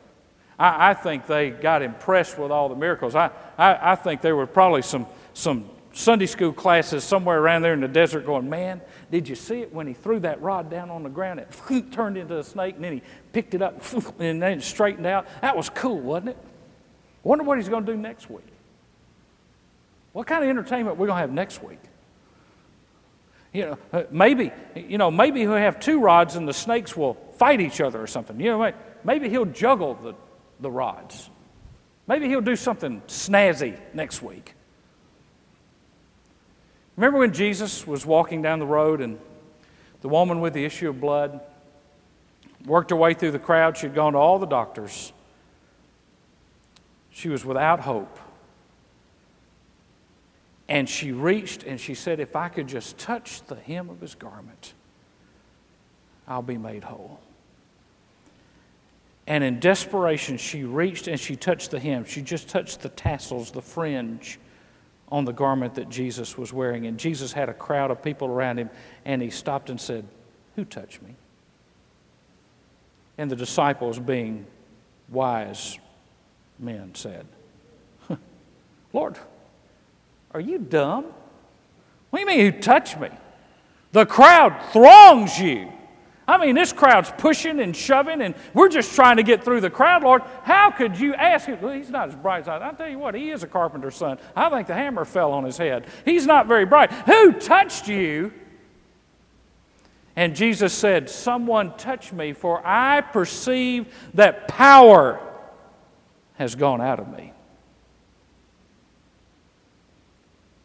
[0.58, 3.14] I, I think they got impressed with all the miracles.
[3.14, 7.74] I, I, I think there were probably some, some Sunday school classes somewhere around there
[7.74, 10.90] in the desert going, Man, did you see it when he threw that rod down
[10.90, 11.40] on the ground?
[11.40, 11.52] It
[11.92, 13.02] turned into a snake and then he
[13.32, 13.82] picked it up
[14.18, 15.26] and then it straightened out.
[15.40, 16.38] That was cool, wasn't it?
[17.24, 18.46] Wonder what he's going to do next week.
[20.12, 21.78] What kind of entertainment we're going to have next week?
[23.52, 27.14] You know, uh, maybe, you know, maybe he'll have two rods and the snakes will
[27.36, 28.40] fight each other or something.
[28.40, 28.72] You know,
[29.04, 30.14] maybe he'll juggle the,
[30.60, 31.28] the rods.
[32.06, 34.54] Maybe he'll do something snazzy next week.
[36.96, 39.18] Remember when Jesus was walking down the road and
[40.00, 41.40] the woman with the issue of blood
[42.66, 43.76] worked her way through the crowd?
[43.76, 45.12] She'd gone to all the doctors.
[47.12, 48.18] She was without hope.
[50.68, 54.14] And she reached and she said, If I could just touch the hem of his
[54.14, 54.72] garment,
[56.26, 57.20] I'll be made whole.
[59.26, 62.04] And in desperation, she reached and she touched the hem.
[62.04, 64.38] She just touched the tassels, the fringe
[65.08, 66.86] on the garment that Jesus was wearing.
[66.86, 68.70] And Jesus had a crowd of people around him,
[69.04, 70.06] and he stopped and said,
[70.56, 71.14] Who touched me?
[73.18, 74.46] And the disciples, being
[75.10, 75.78] wise
[76.62, 77.26] men, said,
[78.92, 79.18] Lord,
[80.32, 81.06] are you dumb?
[82.10, 83.08] What do you mean, who touched me?
[83.92, 85.70] The crowd throngs you.
[86.26, 89.70] I mean, this crowd's pushing and shoving, and we're just trying to get through the
[89.70, 90.22] crowd, Lord.
[90.44, 91.60] How could you ask him?
[91.60, 92.58] Well, he's not as bright as I.
[92.58, 94.18] I'll tell you what, he is a carpenter's son.
[94.36, 95.86] I think the hammer fell on his head.
[96.04, 96.92] He's not very bright.
[96.92, 98.32] Who touched you?
[100.14, 105.31] And Jesus said, Someone touched me, for I perceive that power
[106.42, 107.32] has gone out of me.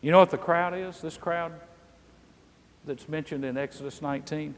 [0.01, 1.01] You know what the crowd is?
[1.01, 1.53] This crowd
[2.86, 4.55] that's mentioned in Exodus 19?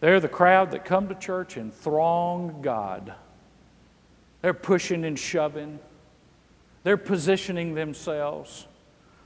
[0.00, 3.14] They're the crowd that come to church and throng God.
[4.42, 5.78] They're pushing and shoving.
[6.82, 8.66] They're positioning themselves.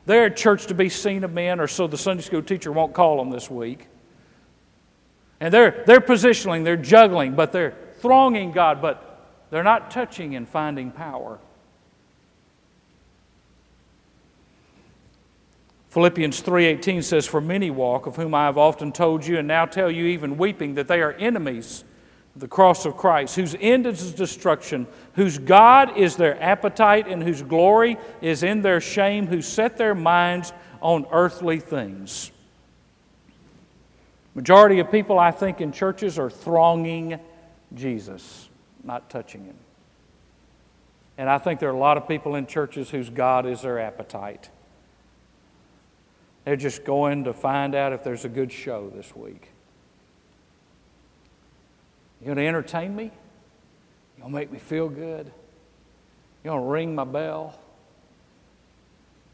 [0.06, 2.92] They're at church to be seen of men, or so the Sunday school teacher won't
[2.92, 3.86] call them this week.
[5.40, 9.03] And they're, they're positioning, they're juggling, but they're thronging God, but
[9.54, 11.38] they're not touching and finding power.
[15.90, 19.64] Philippians 3:18 says for many walk of whom I have often told you and now
[19.64, 21.84] tell you even weeping that they are enemies
[22.34, 27.22] of the cross of Christ whose end is destruction whose god is their appetite and
[27.22, 32.32] whose glory is in their shame who set their minds on earthly things.
[34.34, 37.20] Majority of people I think in churches are thronging
[37.72, 38.48] Jesus,
[38.84, 39.56] not touching him.
[41.16, 43.78] And I think there are a lot of people in churches whose God is their
[43.78, 44.50] appetite.
[46.44, 49.50] They're just going to find out if there's a good show this week.
[52.20, 53.04] You're going to entertain me?
[53.04, 55.30] You're going to make me feel good?
[56.42, 57.58] You're going to ring my bell?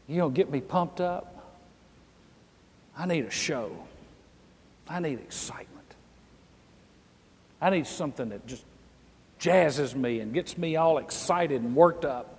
[0.07, 1.55] You're going to get me pumped up?
[2.97, 3.71] I need a show.
[4.87, 5.95] I need excitement.
[7.61, 8.65] I need something that just
[9.41, 12.37] jazzes me and gets me all excited and worked up.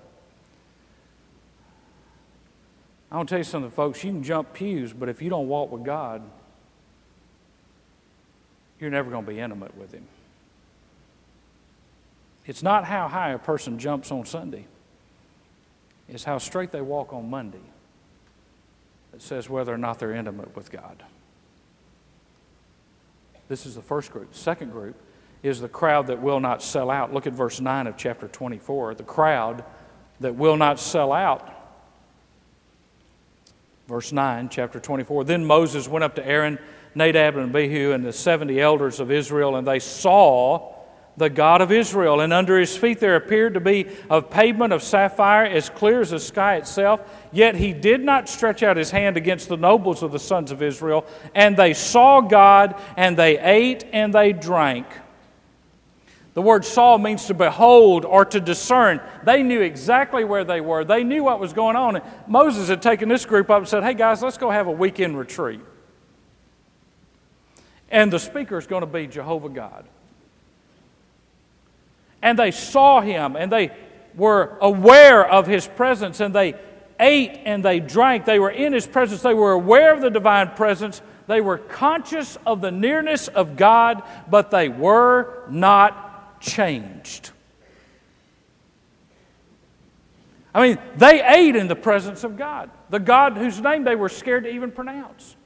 [3.11, 4.03] I want to tell you something, folks.
[4.03, 6.23] You can jump pews, but if you don't walk with God,
[8.81, 10.07] you're never going to be intimate with Him.
[12.47, 14.67] It's not how high a person jumps on Sunday,
[16.09, 17.59] it's how straight they walk on Monday
[19.11, 21.03] that says whether or not they're intimate with God.
[23.49, 24.35] This is the first group.
[24.35, 24.97] Second group
[25.43, 27.13] is the crowd that will not sell out.
[27.13, 28.95] Look at verse 9 of chapter 24.
[28.95, 29.65] The crowd
[30.21, 31.63] that will not sell out
[33.89, 35.25] Verse 9, chapter 24.
[35.25, 36.59] Then Moses went up to Aaron,
[36.95, 40.73] Nadab, and Abihu, and the 70 elders of Israel, and they saw
[41.19, 42.21] the God of Israel.
[42.21, 46.09] And under his feet there appeared to be a pavement of sapphire as clear as
[46.09, 47.03] the sky itself.
[47.33, 50.63] Yet he did not stretch out his hand against the nobles of the sons of
[50.63, 51.05] Israel.
[51.35, 54.87] And they saw God, and they ate and they drank.
[56.35, 59.01] The word saw means to behold or to discern.
[59.25, 62.01] They knew exactly where they were, they knew what was going on.
[62.27, 65.19] Moses had taken this group up and said, Hey guys, let's go have a weekend
[65.19, 65.61] retreat.
[67.91, 69.85] And the speaker is going to be Jehovah God.
[72.23, 73.71] And they saw him and they
[74.15, 76.55] were aware of his presence and they
[76.99, 78.25] ate and they drank.
[78.25, 81.03] They were in his presence, they were aware of the divine presence.
[81.27, 86.02] They were conscious of the nearness of God, but they were not
[86.43, 87.31] changed.
[90.55, 94.11] I mean, they ate in the presence of God, the God whose name they were
[94.11, 95.37] scared to even pronounce.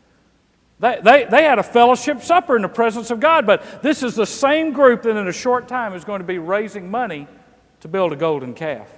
[0.80, 4.16] They, they, they had a fellowship supper in the presence of God, but this is
[4.16, 7.28] the same group that in a short time is going to be raising money
[7.80, 8.90] to build a golden calf.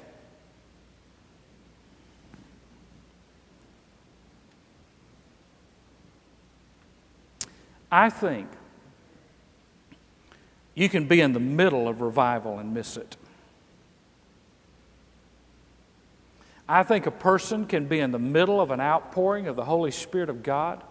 [7.90, 8.48] I think
[10.78, 13.16] you can be in the middle of revival and miss it.
[16.68, 19.90] I think a person can be in the middle of an outpouring of the Holy
[19.90, 20.84] Spirit of God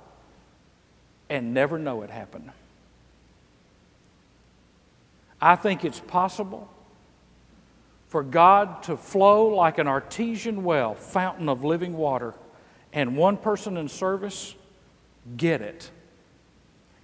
[1.30, 2.52] and never know it happened.
[5.42, 6.68] I think it's possible
[8.10, 12.34] for God to flow like an artesian well, fountain of living water,
[12.92, 14.54] and one person in service
[15.38, 15.92] get it.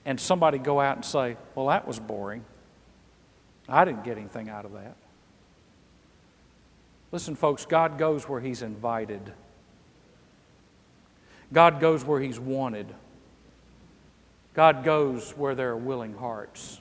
[0.03, 2.43] And somebody go out and say, Well, that was boring.
[3.67, 4.95] I didn't get anything out of that.
[7.11, 9.31] Listen, folks, God goes where He's invited,
[11.51, 12.87] God goes where He's wanted,
[14.53, 16.79] God goes where there are willing hearts.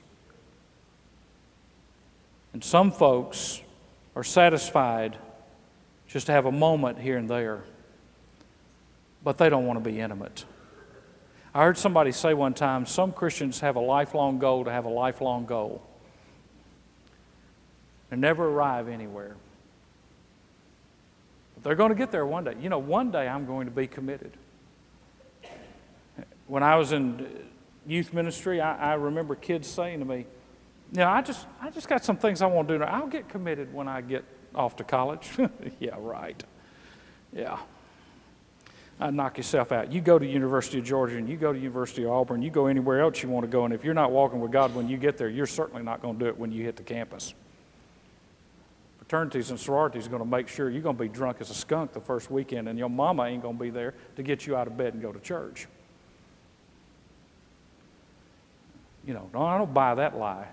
[2.54, 3.62] And some folks
[4.14, 5.16] are satisfied
[6.06, 7.64] just to have a moment here and there,
[9.24, 10.44] but they don't want to be intimate.
[11.54, 14.90] I heard somebody say one time some Christians have a lifelong goal to have a
[14.90, 15.82] lifelong goal
[18.12, 19.34] and never arrive anywhere.
[21.54, 22.54] But they're going to get there one day.
[22.60, 24.32] You know, one day I'm going to be committed.
[26.46, 27.26] When I was in
[27.86, 30.26] youth ministry, I, I remember kids saying to me,
[30.92, 32.78] you know, I just, I just got some things I want to do.
[32.80, 32.86] Now.
[32.86, 35.30] I'll get committed when I get off to college.
[35.80, 36.44] yeah, right.
[37.32, 37.58] Yeah.
[39.00, 39.90] Knock yourself out.
[39.90, 42.66] You go to University of Georgia and you go to University of Auburn, you go
[42.66, 44.98] anywhere else you want to go, and if you're not walking with God when you
[44.98, 47.32] get there, you're certainly not going to do it when you hit the campus
[49.12, 51.54] fraternities and sororities are going to make sure you're going to be drunk as a
[51.54, 54.56] skunk the first weekend, and your mama ain't going to be there to get you
[54.56, 55.66] out of bed and go to church.
[59.06, 60.46] You know, no, I don't buy that lie.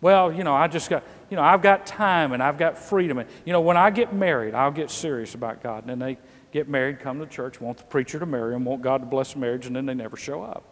[0.00, 3.18] Well, you know, I just got, you know, I've got time and I've got freedom.
[3.18, 5.82] And, you know, when I get married, I'll get serious about God.
[5.82, 6.18] And then they
[6.50, 9.36] get married, come to church, want the preacher to marry them, want God to bless
[9.36, 10.64] marriage, and then they never show up.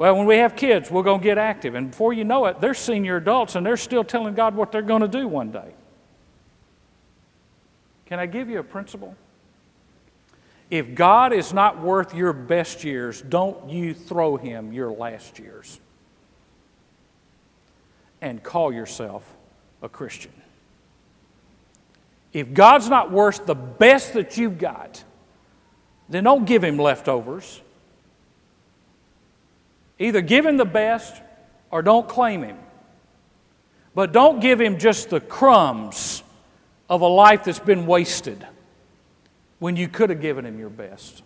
[0.00, 1.74] Well, when we have kids, we're going to get active.
[1.74, 4.80] And before you know it, they're senior adults and they're still telling God what they're
[4.80, 5.74] going to do one day.
[8.06, 9.14] Can I give you a principle?
[10.70, 15.78] If God is not worth your best years, don't you throw him your last years
[18.22, 19.30] and call yourself
[19.82, 20.32] a Christian.
[22.32, 25.04] If God's not worth the best that you've got,
[26.08, 27.60] then don't give him leftovers.
[30.00, 31.22] Either give him the best
[31.70, 32.58] or don't claim him.
[33.94, 36.24] But don't give him just the crumbs
[36.88, 38.44] of a life that's been wasted
[39.58, 41.22] when you could have given him your best.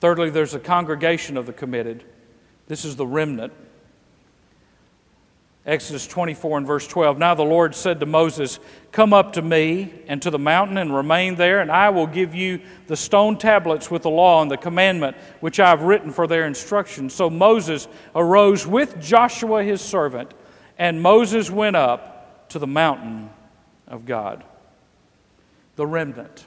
[0.00, 2.04] Thirdly, there's a congregation of the committed.
[2.66, 3.52] This is the remnant.
[5.64, 7.18] Exodus 24 and verse 12.
[7.18, 8.58] Now the Lord said to Moses,
[8.90, 12.34] Come up to me and to the mountain and remain there, and I will give
[12.34, 16.26] you the stone tablets with the law and the commandment which I have written for
[16.26, 17.08] their instruction.
[17.08, 20.34] So Moses arose with Joshua his servant,
[20.78, 23.30] and Moses went up to the mountain
[23.86, 24.42] of God.
[25.76, 26.44] The remnant.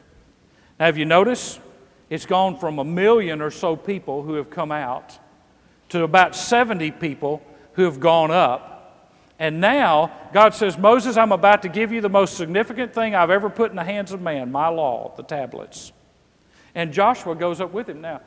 [0.78, 1.61] Now, have you noticed?
[2.09, 5.18] It's gone from a million or so people who have come out
[5.89, 7.41] to about 70 people
[7.74, 8.74] who have gone up
[9.38, 13.29] and now God says, Moses, I'm about to give you the most significant thing I've
[13.29, 15.91] ever put in the hands of man my law, the tablets.
[16.73, 18.01] And Joshua goes up with him.
[18.01, 18.21] Now,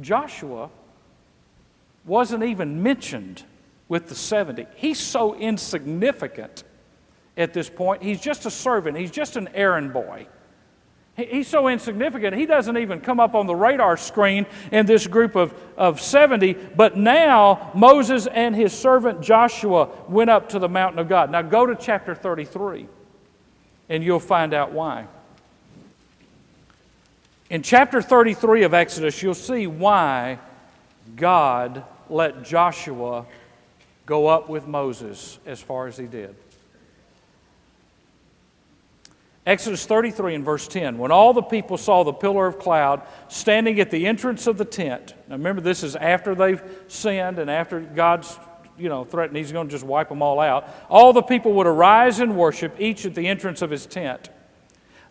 [0.00, 0.70] Joshua
[2.04, 3.44] wasn't even mentioned
[3.88, 4.66] with the 70.
[4.74, 6.64] He's so insignificant
[7.36, 8.02] at this point.
[8.02, 10.26] He's just a servant, he's just an errand boy.
[11.16, 15.36] He's so insignificant, he doesn't even come up on the radar screen in this group
[15.36, 16.54] of, of 70.
[16.54, 21.30] But now Moses and his servant Joshua went up to the mountain of God.
[21.30, 22.88] Now go to chapter 33,
[23.88, 25.06] and you'll find out why.
[27.48, 30.40] In chapter 33 of Exodus, you'll see why
[31.14, 33.26] God let Joshua
[34.04, 36.34] go up with Moses as far as he did.
[39.46, 40.96] Exodus 33 and verse 10.
[40.96, 44.64] When all the people saw the pillar of cloud standing at the entrance of the
[44.64, 48.38] tent, now remember, this is after they've sinned and after God's
[48.78, 50.68] you know, threatened he's going to just wipe them all out.
[50.88, 54.30] All the people would arise and worship, each at the entrance of his tent.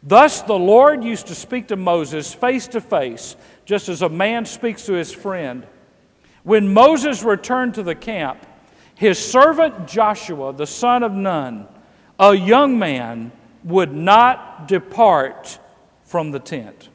[0.01, 4.45] Thus the Lord used to speak to Moses face to face, just as a man
[4.45, 5.65] speaks to his friend.
[6.43, 8.45] When Moses returned to the camp,
[8.95, 11.67] his servant Joshua, the son of Nun,
[12.19, 13.31] a young man,
[13.63, 15.59] would not depart
[16.03, 16.89] from the tent.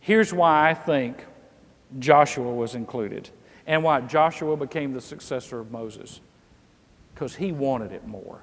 [0.00, 1.24] Here's why I think
[1.98, 3.30] Joshua was included
[3.66, 6.20] and why Joshua became the successor of Moses
[7.14, 8.40] because he wanted it more.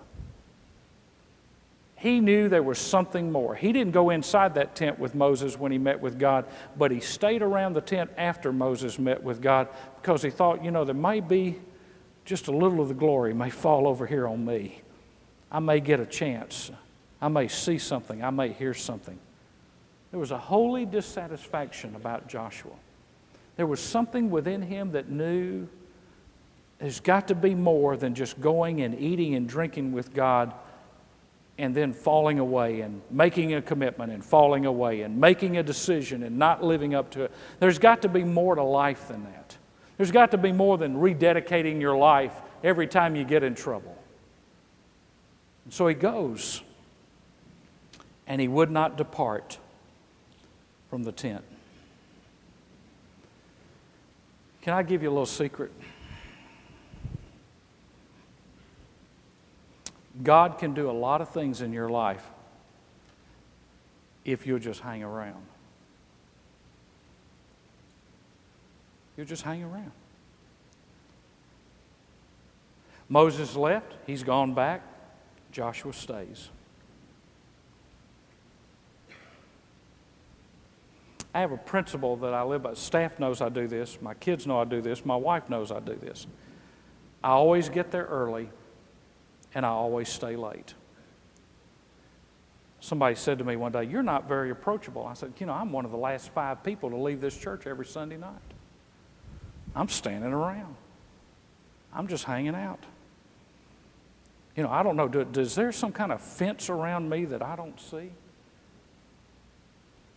[1.95, 3.55] He knew there was something more.
[3.55, 6.45] He didn't go inside that tent with Moses when he met with God,
[6.78, 9.68] but he stayed around the tent after Moses met with God
[9.99, 11.60] because he thought, you know, there may be
[12.28, 14.82] just a little of the glory may fall over here on me.
[15.50, 16.70] I may get a chance.
[17.22, 18.22] I may see something.
[18.22, 19.18] I may hear something.
[20.12, 22.74] There was a holy dissatisfaction about Joshua.
[23.56, 25.70] There was something within him that knew
[26.80, 30.54] there's got to be more than just going and eating and drinking with God
[31.58, 36.24] and then falling away and making a commitment and falling away and making a decision
[36.24, 37.32] and not living up to it.
[37.60, 39.57] There's got to be more to life than that.
[39.98, 42.34] There's got to be more than rededicating your life
[42.64, 43.98] every time you get in trouble.
[45.66, 46.62] And so he goes,
[48.28, 49.58] and he would not depart
[50.89, 51.43] from the tent.
[54.62, 55.72] Can I give you a little secret?
[60.24, 62.26] God can do a lot of things in your life
[64.26, 65.45] if you'll just hang around.
[69.18, 69.91] You just hang around.
[73.09, 74.82] Moses left, he's gone back,
[75.51, 76.49] Joshua stays.
[81.34, 82.74] I have a principle that I live by.
[82.74, 85.80] Staff knows I do this, my kids know I do this, my wife knows I
[85.80, 86.28] do this.
[87.24, 88.49] I always get there early
[89.55, 90.74] and I always stay late.
[92.80, 95.05] Somebody said to me one day, You're not very approachable.
[95.05, 97.65] I said, You know, I'm one of the last five people to leave this church
[97.65, 98.34] every Sunday night.
[99.78, 100.76] I'm standing around,
[101.94, 102.80] I'm just hanging out.
[104.56, 107.56] You know, I don't know, does there some kind of fence around me that I
[107.56, 108.10] don't see?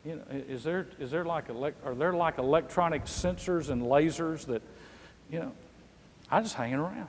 [0.02, 4.46] You know, is there, is there like elect, are there like electronic sensors and lasers
[4.46, 4.62] that,
[5.30, 5.52] you know,
[6.30, 7.08] I just hanging around.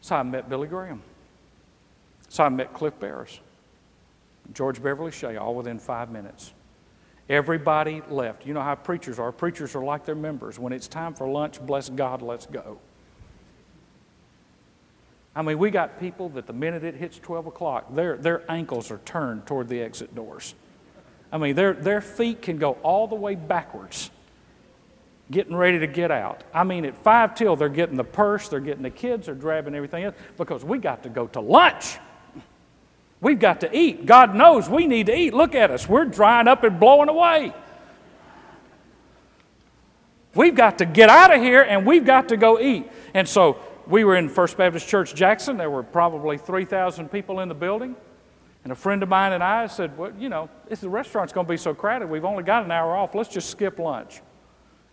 [0.00, 1.00] So I met Billy Graham.
[2.28, 3.38] So I met Cliff Barrows,
[4.52, 6.52] George Beverly Shea, all within five minutes.
[7.28, 8.46] Everybody left.
[8.46, 9.30] You know how preachers are.
[9.32, 10.58] Preachers are like their members.
[10.58, 12.78] When it's time for lunch, bless God, let's go.
[15.36, 18.90] I mean, we got people that the minute it hits 12 o'clock, their, their ankles
[18.90, 20.54] are turned toward the exit doors.
[21.30, 24.10] I mean, their, their feet can go all the way backwards,
[25.30, 26.42] getting ready to get out.
[26.54, 29.74] I mean, at 5 till, they're getting the purse, they're getting the kids, they're grabbing
[29.74, 31.98] everything else because we got to go to lunch.
[33.20, 34.06] We've got to eat.
[34.06, 35.34] God knows we need to eat.
[35.34, 35.88] Look at us.
[35.88, 37.52] We're drying up and blowing away.
[40.34, 42.88] We've got to get out of here and we've got to go eat.
[43.14, 43.58] And so
[43.88, 45.56] we were in First Baptist Church Jackson.
[45.56, 47.96] There were probably 3,000 people in the building.
[48.62, 51.46] And a friend of mine and I said, Well, you know, if the restaurant's going
[51.46, 53.14] to be so crowded, we've only got an hour off.
[53.14, 54.20] Let's just skip lunch.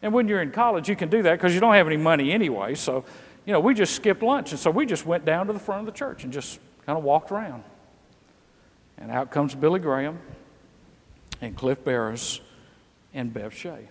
[0.01, 2.32] And when you're in college, you can do that because you don't have any money
[2.32, 2.76] anyway.
[2.76, 3.05] So,
[3.45, 4.51] you know, we just skipped lunch.
[4.51, 6.97] And so we just went down to the front of the church and just kind
[6.97, 7.63] of walked around.
[8.97, 10.19] And out comes Billy Graham
[11.41, 12.41] and Cliff Barrows
[13.13, 13.87] and Bev Shea.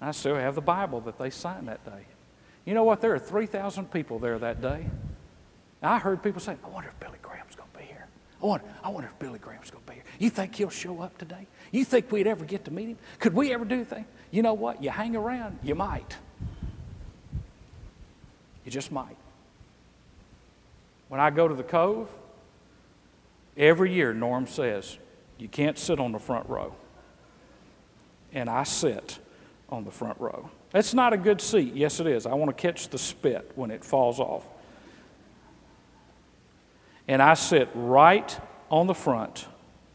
[0.00, 2.06] I still have the Bible that they signed that day.
[2.64, 3.00] You know what?
[3.00, 4.86] There are 3,000 people there that day.
[5.82, 8.06] I heard people say, I wonder if Billy Graham's going to be here.
[8.42, 10.04] I wonder, I wonder if Billy Graham's going to be here.
[10.18, 11.46] You think he'll show up today?
[11.70, 12.98] You think we'd ever get to meet him?
[13.18, 14.04] Could we ever do anything?
[14.30, 14.82] You know what?
[14.82, 16.16] You hang around, you might.
[18.64, 19.16] You just might.
[21.08, 22.08] When I go to the Cove,
[23.60, 24.96] Every year, Norm says,
[25.36, 26.74] you can't sit on the front row.
[28.32, 29.18] And I sit
[29.68, 30.50] on the front row.
[30.70, 31.74] That's not a good seat.
[31.74, 32.24] Yes, it is.
[32.24, 34.46] I want to catch the spit when it falls off.
[37.06, 38.34] And I sit right
[38.70, 39.46] on the front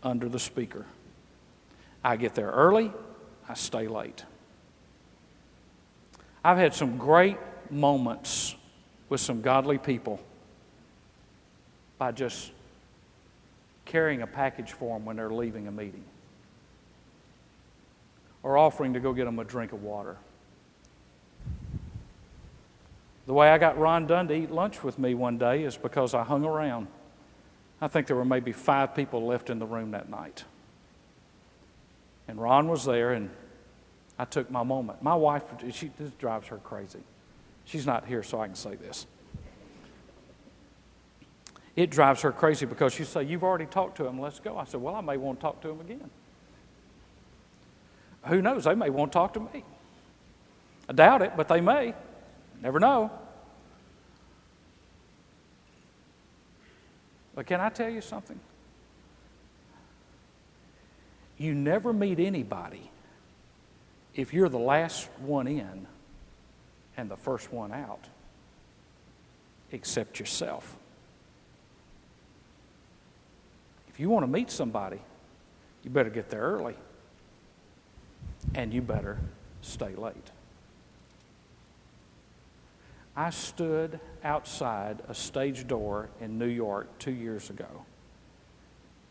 [0.03, 0.85] under the speaker.
[2.03, 2.91] I get there early,
[3.49, 4.25] I stay late.
[6.43, 7.37] I've had some great
[7.71, 8.53] moments
[9.09, 10.19] with some godly people
[11.97, 12.51] by just
[13.85, 16.03] carrying a package for them when they're leaving a meeting
[18.43, 20.17] or offering to go get them a drink of water.
[23.25, 26.13] The way I got Ron Dunn to eat lunch with me one day is because
[26.13, 26.87] I hung around.
[27.81, 30.43] I think there were maybe five people left in the room that night.
[32.27, 33.31] And Ron was there, and
[34.17, 35.01] I took my moment.
[35.01, 37.01] My wife, she, this drives her crazy.
[37.65, 39.07] She's not here, so I can say this
[41.75, 44.57] it drives her crazy because she say, You've already talked to him, let's go.
[44.57, 46.09] I said, Well, I may want to talk to him again.
[48.25, 48.63] Who knows?
[48.63, 49.63] They may want to talk to me.
[50.89, 51.93] I doubt it, but they may.
[52.61, 53.11] Never know.
[57.35, 58.39] But can I tell you something?
[61.37, 62.89] You never meet anybody
[64.15, 65.85] if you're the last one in
[66.95, 68.07] and the first one out,
[69.71, 70.77] except yourself.
[73.95, 74.99] If you want to meet somebody,
[75.81, 76.75] you better get there early
[78.53, 79.17] and you better
[79.61, 80.31] stay late.
[83.15, 87.85] I stood outside a stage door in New York two years ago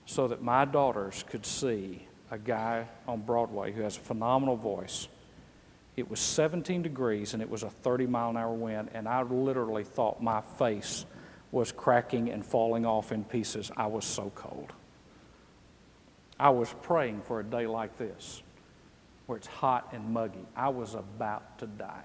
[0.04, 5.08] so that my daughters could see a guy on Broadway who has a phenomenal voice.
[5.96, 9.22] It was 17 degrees and it was a 30 mile an hour wind, and I
[9.22, 11.06] literally thought my face
[11.54, 13.70] was cracking and falling off in pieces.
[13.76, 14.72] I was so cold.
[16.38, 18.42] I was praying for a day like this
[19.26, 20.44] where it's hot and muggy.
[20.56, 22.02] I was about to die.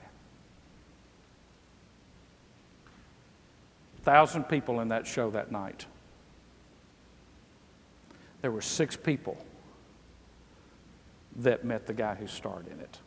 [4.03, 5.87] Thousand people in that show that night.
[8.43, 9.35] There were six people
[11.37, 12.99] that met the guy who starred in it.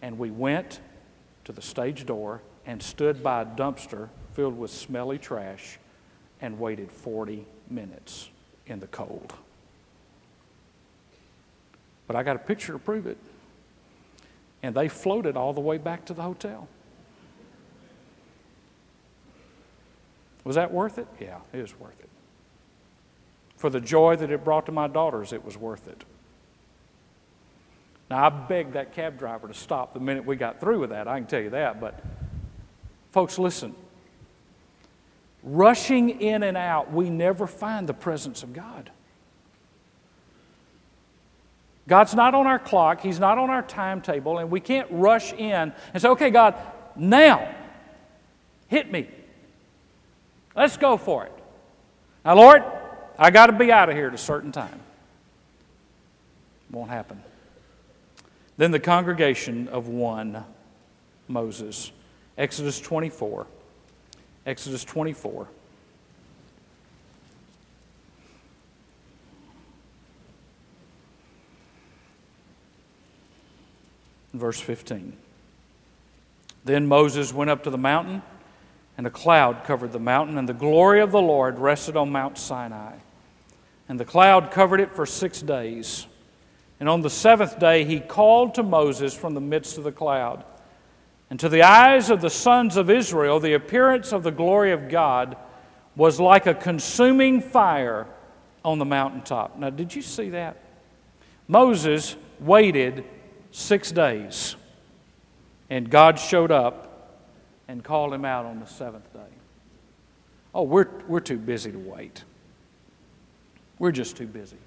[0.00, 0.78] And we went
[1.44, 5.78] to the stage door and stood by a dumpster filled with smelly trash
[6.40, 8.28] and waited 40 minutes
[8.66, 9.32] in the cold.
[12.06, 13.16] But I got a picture to prove it.
[14.62, 16.68] And they floated all the way back to the hotel.
[20.44, 21.06] Was that worth it?
[21.20, 22.08] Yeah, it was worth it.
[23.56, 26.04] For the joy that it brought to my daughters, it was worth it.
[28.10, 31.08] Now, I begged that cab driver to stop the minute we got through with that,
[31.08, 31.80] I can tell you that.
[31.80, 32.02] But,
[33.12, 33.74] folks, listen.
[35.42, 38.90] Rushing in and out, we never find the presence of God.
[41.88, 45.72] God's not on our clock, He's not on our timetable, and we can't rush in
[45.92, 46.54] and say, okay, God,
[46.94, 47.52] now,
[48.68, 49.08] hit me.
[50.54, 51.32] Let's go for it.
[52.24, 52.62] Now, Lord,
[53.18, 54.80] I got to be out of here at a certain time.
[56.70, 57.22] Won't happen.
[58.56, 60.44] Then the congregation of one,
[61.26, 61.90] Moses.
[62.38, 63.46] Exodus 24.
[64.44, 65.46] Exodus 24.
[74.34, 75.16] Verse 15.
[76.64, 78.22] Then Moses went up to the mountain,
[78.96, 82.38] and a cloud covered the mountain, and the glory of the Lord rested on Mount
[82.38, 82.94] Sinai.
[83.88, 86.06] And the cloud covered it for six days.
[86.80, 90.44] And on the seventh day, he called to Moses from the midst of the cloud.
[91.32, 94.90] And to the eyes of the sons of Israel, the appearance of the glory of
[94.90, 95.34] God
[95.96, 98.06] was like a consuming fire
[98.62, 99.56] on the mountaintop.
[99.56, 100.58] Now, did you see that?
[101.48, 103.04] Moses waited
[103.50, 104.56] six days,
[105.70, 107.16] and God showed up
[107.66, 109.20] and called him out on the seventh day.
[110.54, 112.24] Oh, we're, we're too busy to wait.
[113.78, 114.58] We're just too busy.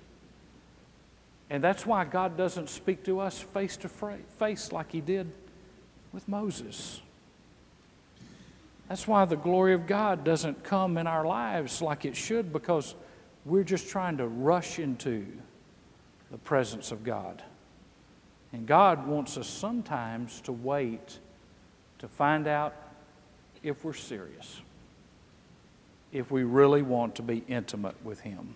[1.47, 3.87] And that's why God doesn't speak to us face to
[4.39, 5.31] face like He did
[6.15, 7.01] with Moses.
[8.87, 12.95] That's why the glory of God doesn't come in our lives like it should because
[13.43, 15.27] we're just trying to rush into
[16.31, 17.43] the presence of God.
[18.53, 21.19] And God wants us sometimes to wait
[21.99, 22.73] to find out
[23.61, 24.61] if we're serious,
[26.13, 28.55] if we really want to be intimate with Him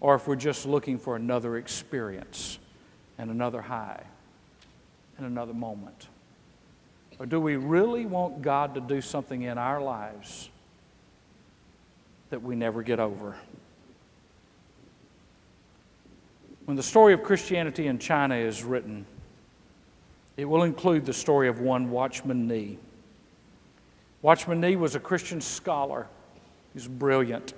[0.00, 2.58] or if we're just looking for another experience
[3.16, 4.02] and another high
[5.20, 6.08] and another moment.
[7.18, 10.48] Or do we really want God to do something in our lives
[12.30, 13.36] that we never get over?
[16.64, 19.04] When the story of Christianity in China is written,
[20.36, 22.78] it will include the story of one Watchman Nee.
[24.22, 26.06] Watchman Nee was a Christian scholar.
[26.72, 27.52] He was brilliant.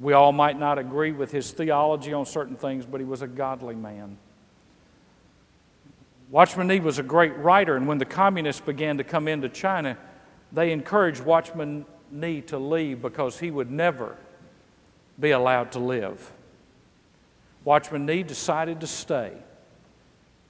[0.00, 3.26] We all might not agree with his theology on certain things, but he was a
[3.26, 4.18] godly man.
[6.32, 9.96] Watchman Nee was a great writer, and when the communists began to come into China,
[10.50, 14.16] they encouraged Watchman Nee to leave because he would never
[15.20, 16.32] be allowed to live.
[17.64, 19.32] Watchman Nee decided to stay,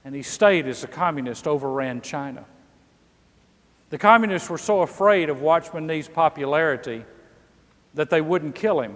[0.03, 2.45] and he stayed as the communists overran China.
[3.91, 7.05] The communists were so afraid of Watchman Nee's popularity
[7.93, 8.95] that they wouldn't kill him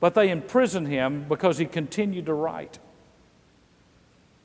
[0.00, 2.78] but they imprisoned him because he continued to write.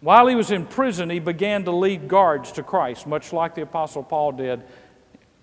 [0.04, 3.62] While he was in prison, he began to lead guards to Christ, much like the
[3.62, 4.62] Apostle Paul did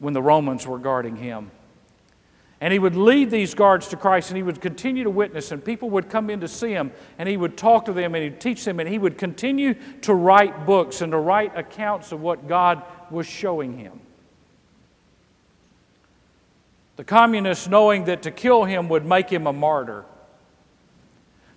[0.00, 1.50] when the Romans were guarding him.
[2.60, 5.64] And he would lead these guards to Christ and he would continue to witness, and
[5.64, 8.38] people would come in to see him, and he would talk to them and he'd
[8.38, 12.46] teach them, and he would continue to write books and to write accounts of what
[12.46, 13.98] God was showing him.
[16.96, 20.04] The communists, knowing that to kill him would make him a martyr,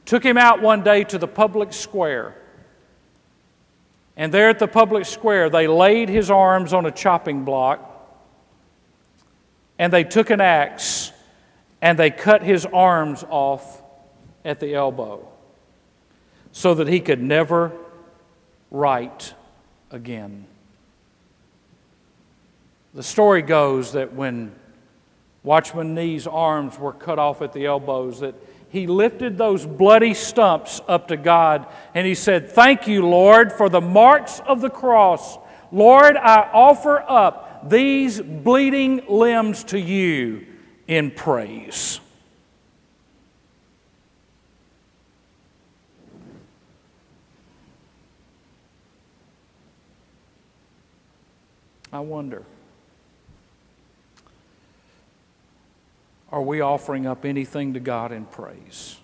[0.06, 2.38] took him out one day to the public square.
[4.16, 7.89] And there at the public square, they laid his arms on a chopping block
[9.80, 11.11] and they took an axe
[11.82, 13.82] and they cut his arms off
[14.45, 15.28] at the elbow
[16.51, 17.72] so that he could never
[18.70, 19.34] write
[19.91, 20.45] again.
[22.93, 24.53] The story goes that when
[25.43, 28.36] Watchman Nee's arms were cut off at the elbows, that
[28.74, 33.69] he lifted those bloody stumps up to God and he said, Thank you, Lord, for
[33.69, 35.38] the marks of the cross.
[35.71, 40.47] Lord, I offer up these bleeding limbs to you
[40.88, 41.99] in praise.
[51.91, 52.43] I wonder
[56.34, 58.97] are we offering up anything to God in praise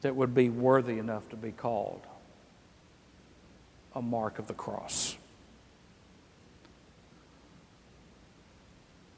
[0.00, 2.00] that would be worthy enough to be called
[3.94, 5.18] a mark of the cross?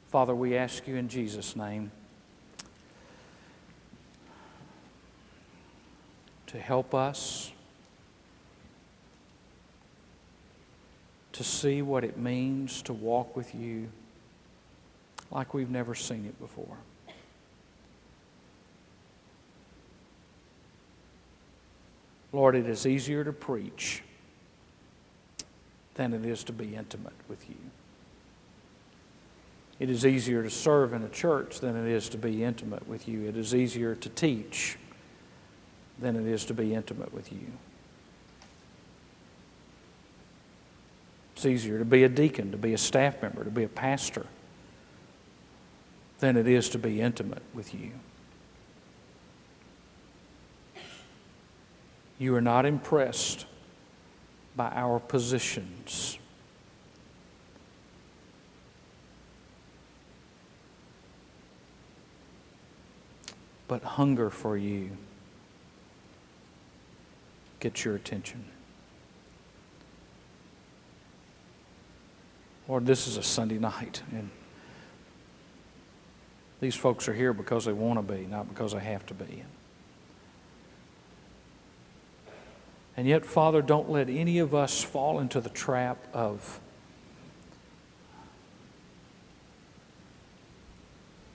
[0.09, 1.91] Father, we ask you in Jesus' name
[6.47, 7.53] to help us
[11.31, 13.87] to see what it means to walk with you
[15.31, 16.77] like we've never seen it before.
[22.33, 24.03] Lord, it is easier to preach
[25.95, 27.55] than it is to be intimate with you.
[29.79, 33.07] It is easier to serve in a church than it is to be intimate with
[33.07, 33.27] you.
[33.27, 34.77] It is easier to teach
[35.99, 37.47] than it is to be intimate with you.
[41.35, 44.27] It's easier to be a deacon, to be a staff member, to be a pastor
[46.21, 47.91] than it is to be intimate with you.
[52.19, 53.47] You are not impressed
[54.55, 56.19] by our positions.
[63.67, 64.91] But hunger for you
[67.59, 68.45] gets your attention.
[72.67, 74.29] Lord, this is a Sunday night, and
[76.61, 79.43] these folks are here because they want to be, not because they have to be.
[82.95, 86.59] And yet, Father, don't let any of us fall into the trap of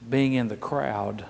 [0.09, 1.27] being in the crowd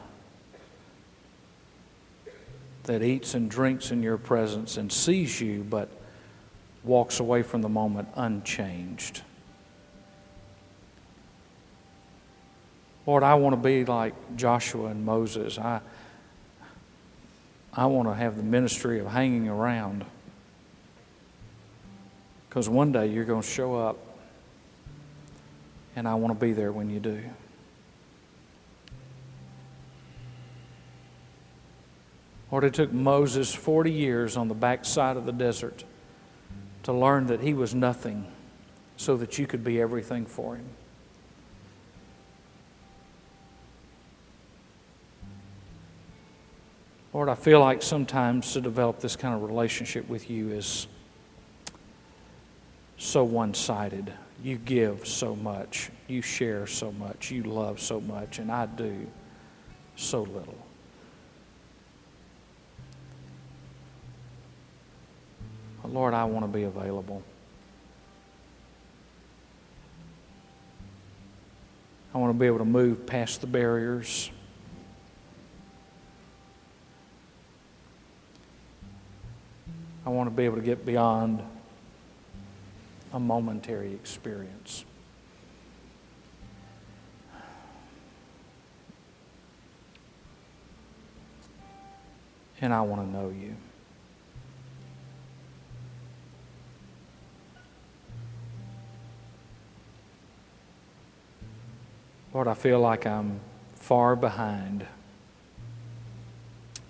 [2.83, 5.89] that eats and drinks in your presence and sees you, but
[6.85, 9.23] walks away from the moment unchanged.
[13.07, 15.59] Lord, I want to be like Joshua and Moses.
[15.59, 15.81] I,
[17.73, 20.05] I want to have the ministry of hanging around.
[22.49, 23.97] Because one day you're going to show up,
[25.95, 27.23] and I want to be there when you do.
[32.51, 35.85] Lord, it took Moses 40 years on the backside of the desert
[36.85, 38.27] to learn that he was nothing
[38.97, 40.67] so that you could be everything for him.
[47.17, 50.87] Lord, I feel like sometimes to develop this kind of relationship with you is
[52.99, 54.13] so one sided.
[54.45, 59.07] You give so much, you share so much, you love so much, and I do
[59.97, 60.59] so little.
[65.87, 67.23] Lord, I want to be available.
[72.13, 74.31] I want to be able to move past the barriers.
[80.07, 81.43] I want to be able to get beyond
[83.13, 84.85] a momentary experience.
[92.61, 93.57] And I want to know you.
[102.33, 103.41] Lord, I feel like I'm
[103.75, 104.87] far behind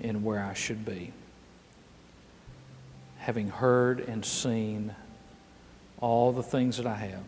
[0.01, 1.15] in where I should be
[3.27, 4.95] having heard and seen
[6.01, 7.25] all the things that I have.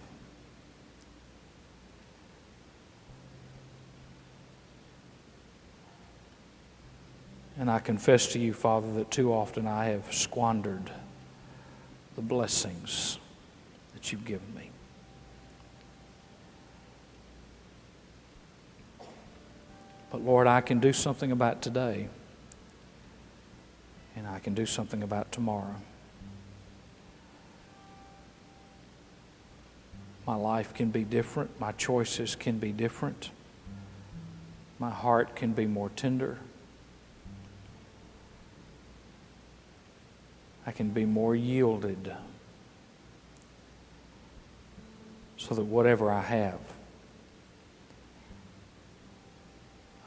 [7.59, 10.89] And I confess to you, Father, that too often I have squandered
[12.15, 13.19] the blessings
[13.95, 14.71] that you've given me.
[20.13, 22.09] But Lord, I can do something about today,
[24.15, 25.75] and I can do something about tomorrow.
[30.29, 33.31] My life can be different, my choices can be different,
[34.79, 36.37] my heart can be more tender.
[40.67, 42.13] I can be more yielded
[45.39, 46.61] so that whatever I have,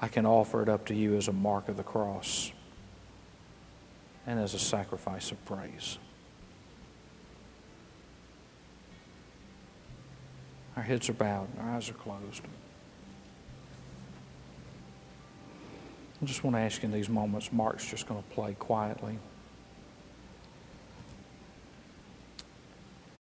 [0.04, 2.52] I can offer it up to you as a mark of the cross
[4.28, 5.98] and as a sacrifice of praise.
[10.82, 12.42] Our heads are bowed, our eyes are closed.
[16.20, 19.20] I just want to ask in these moments, Mark's just going to play quietly.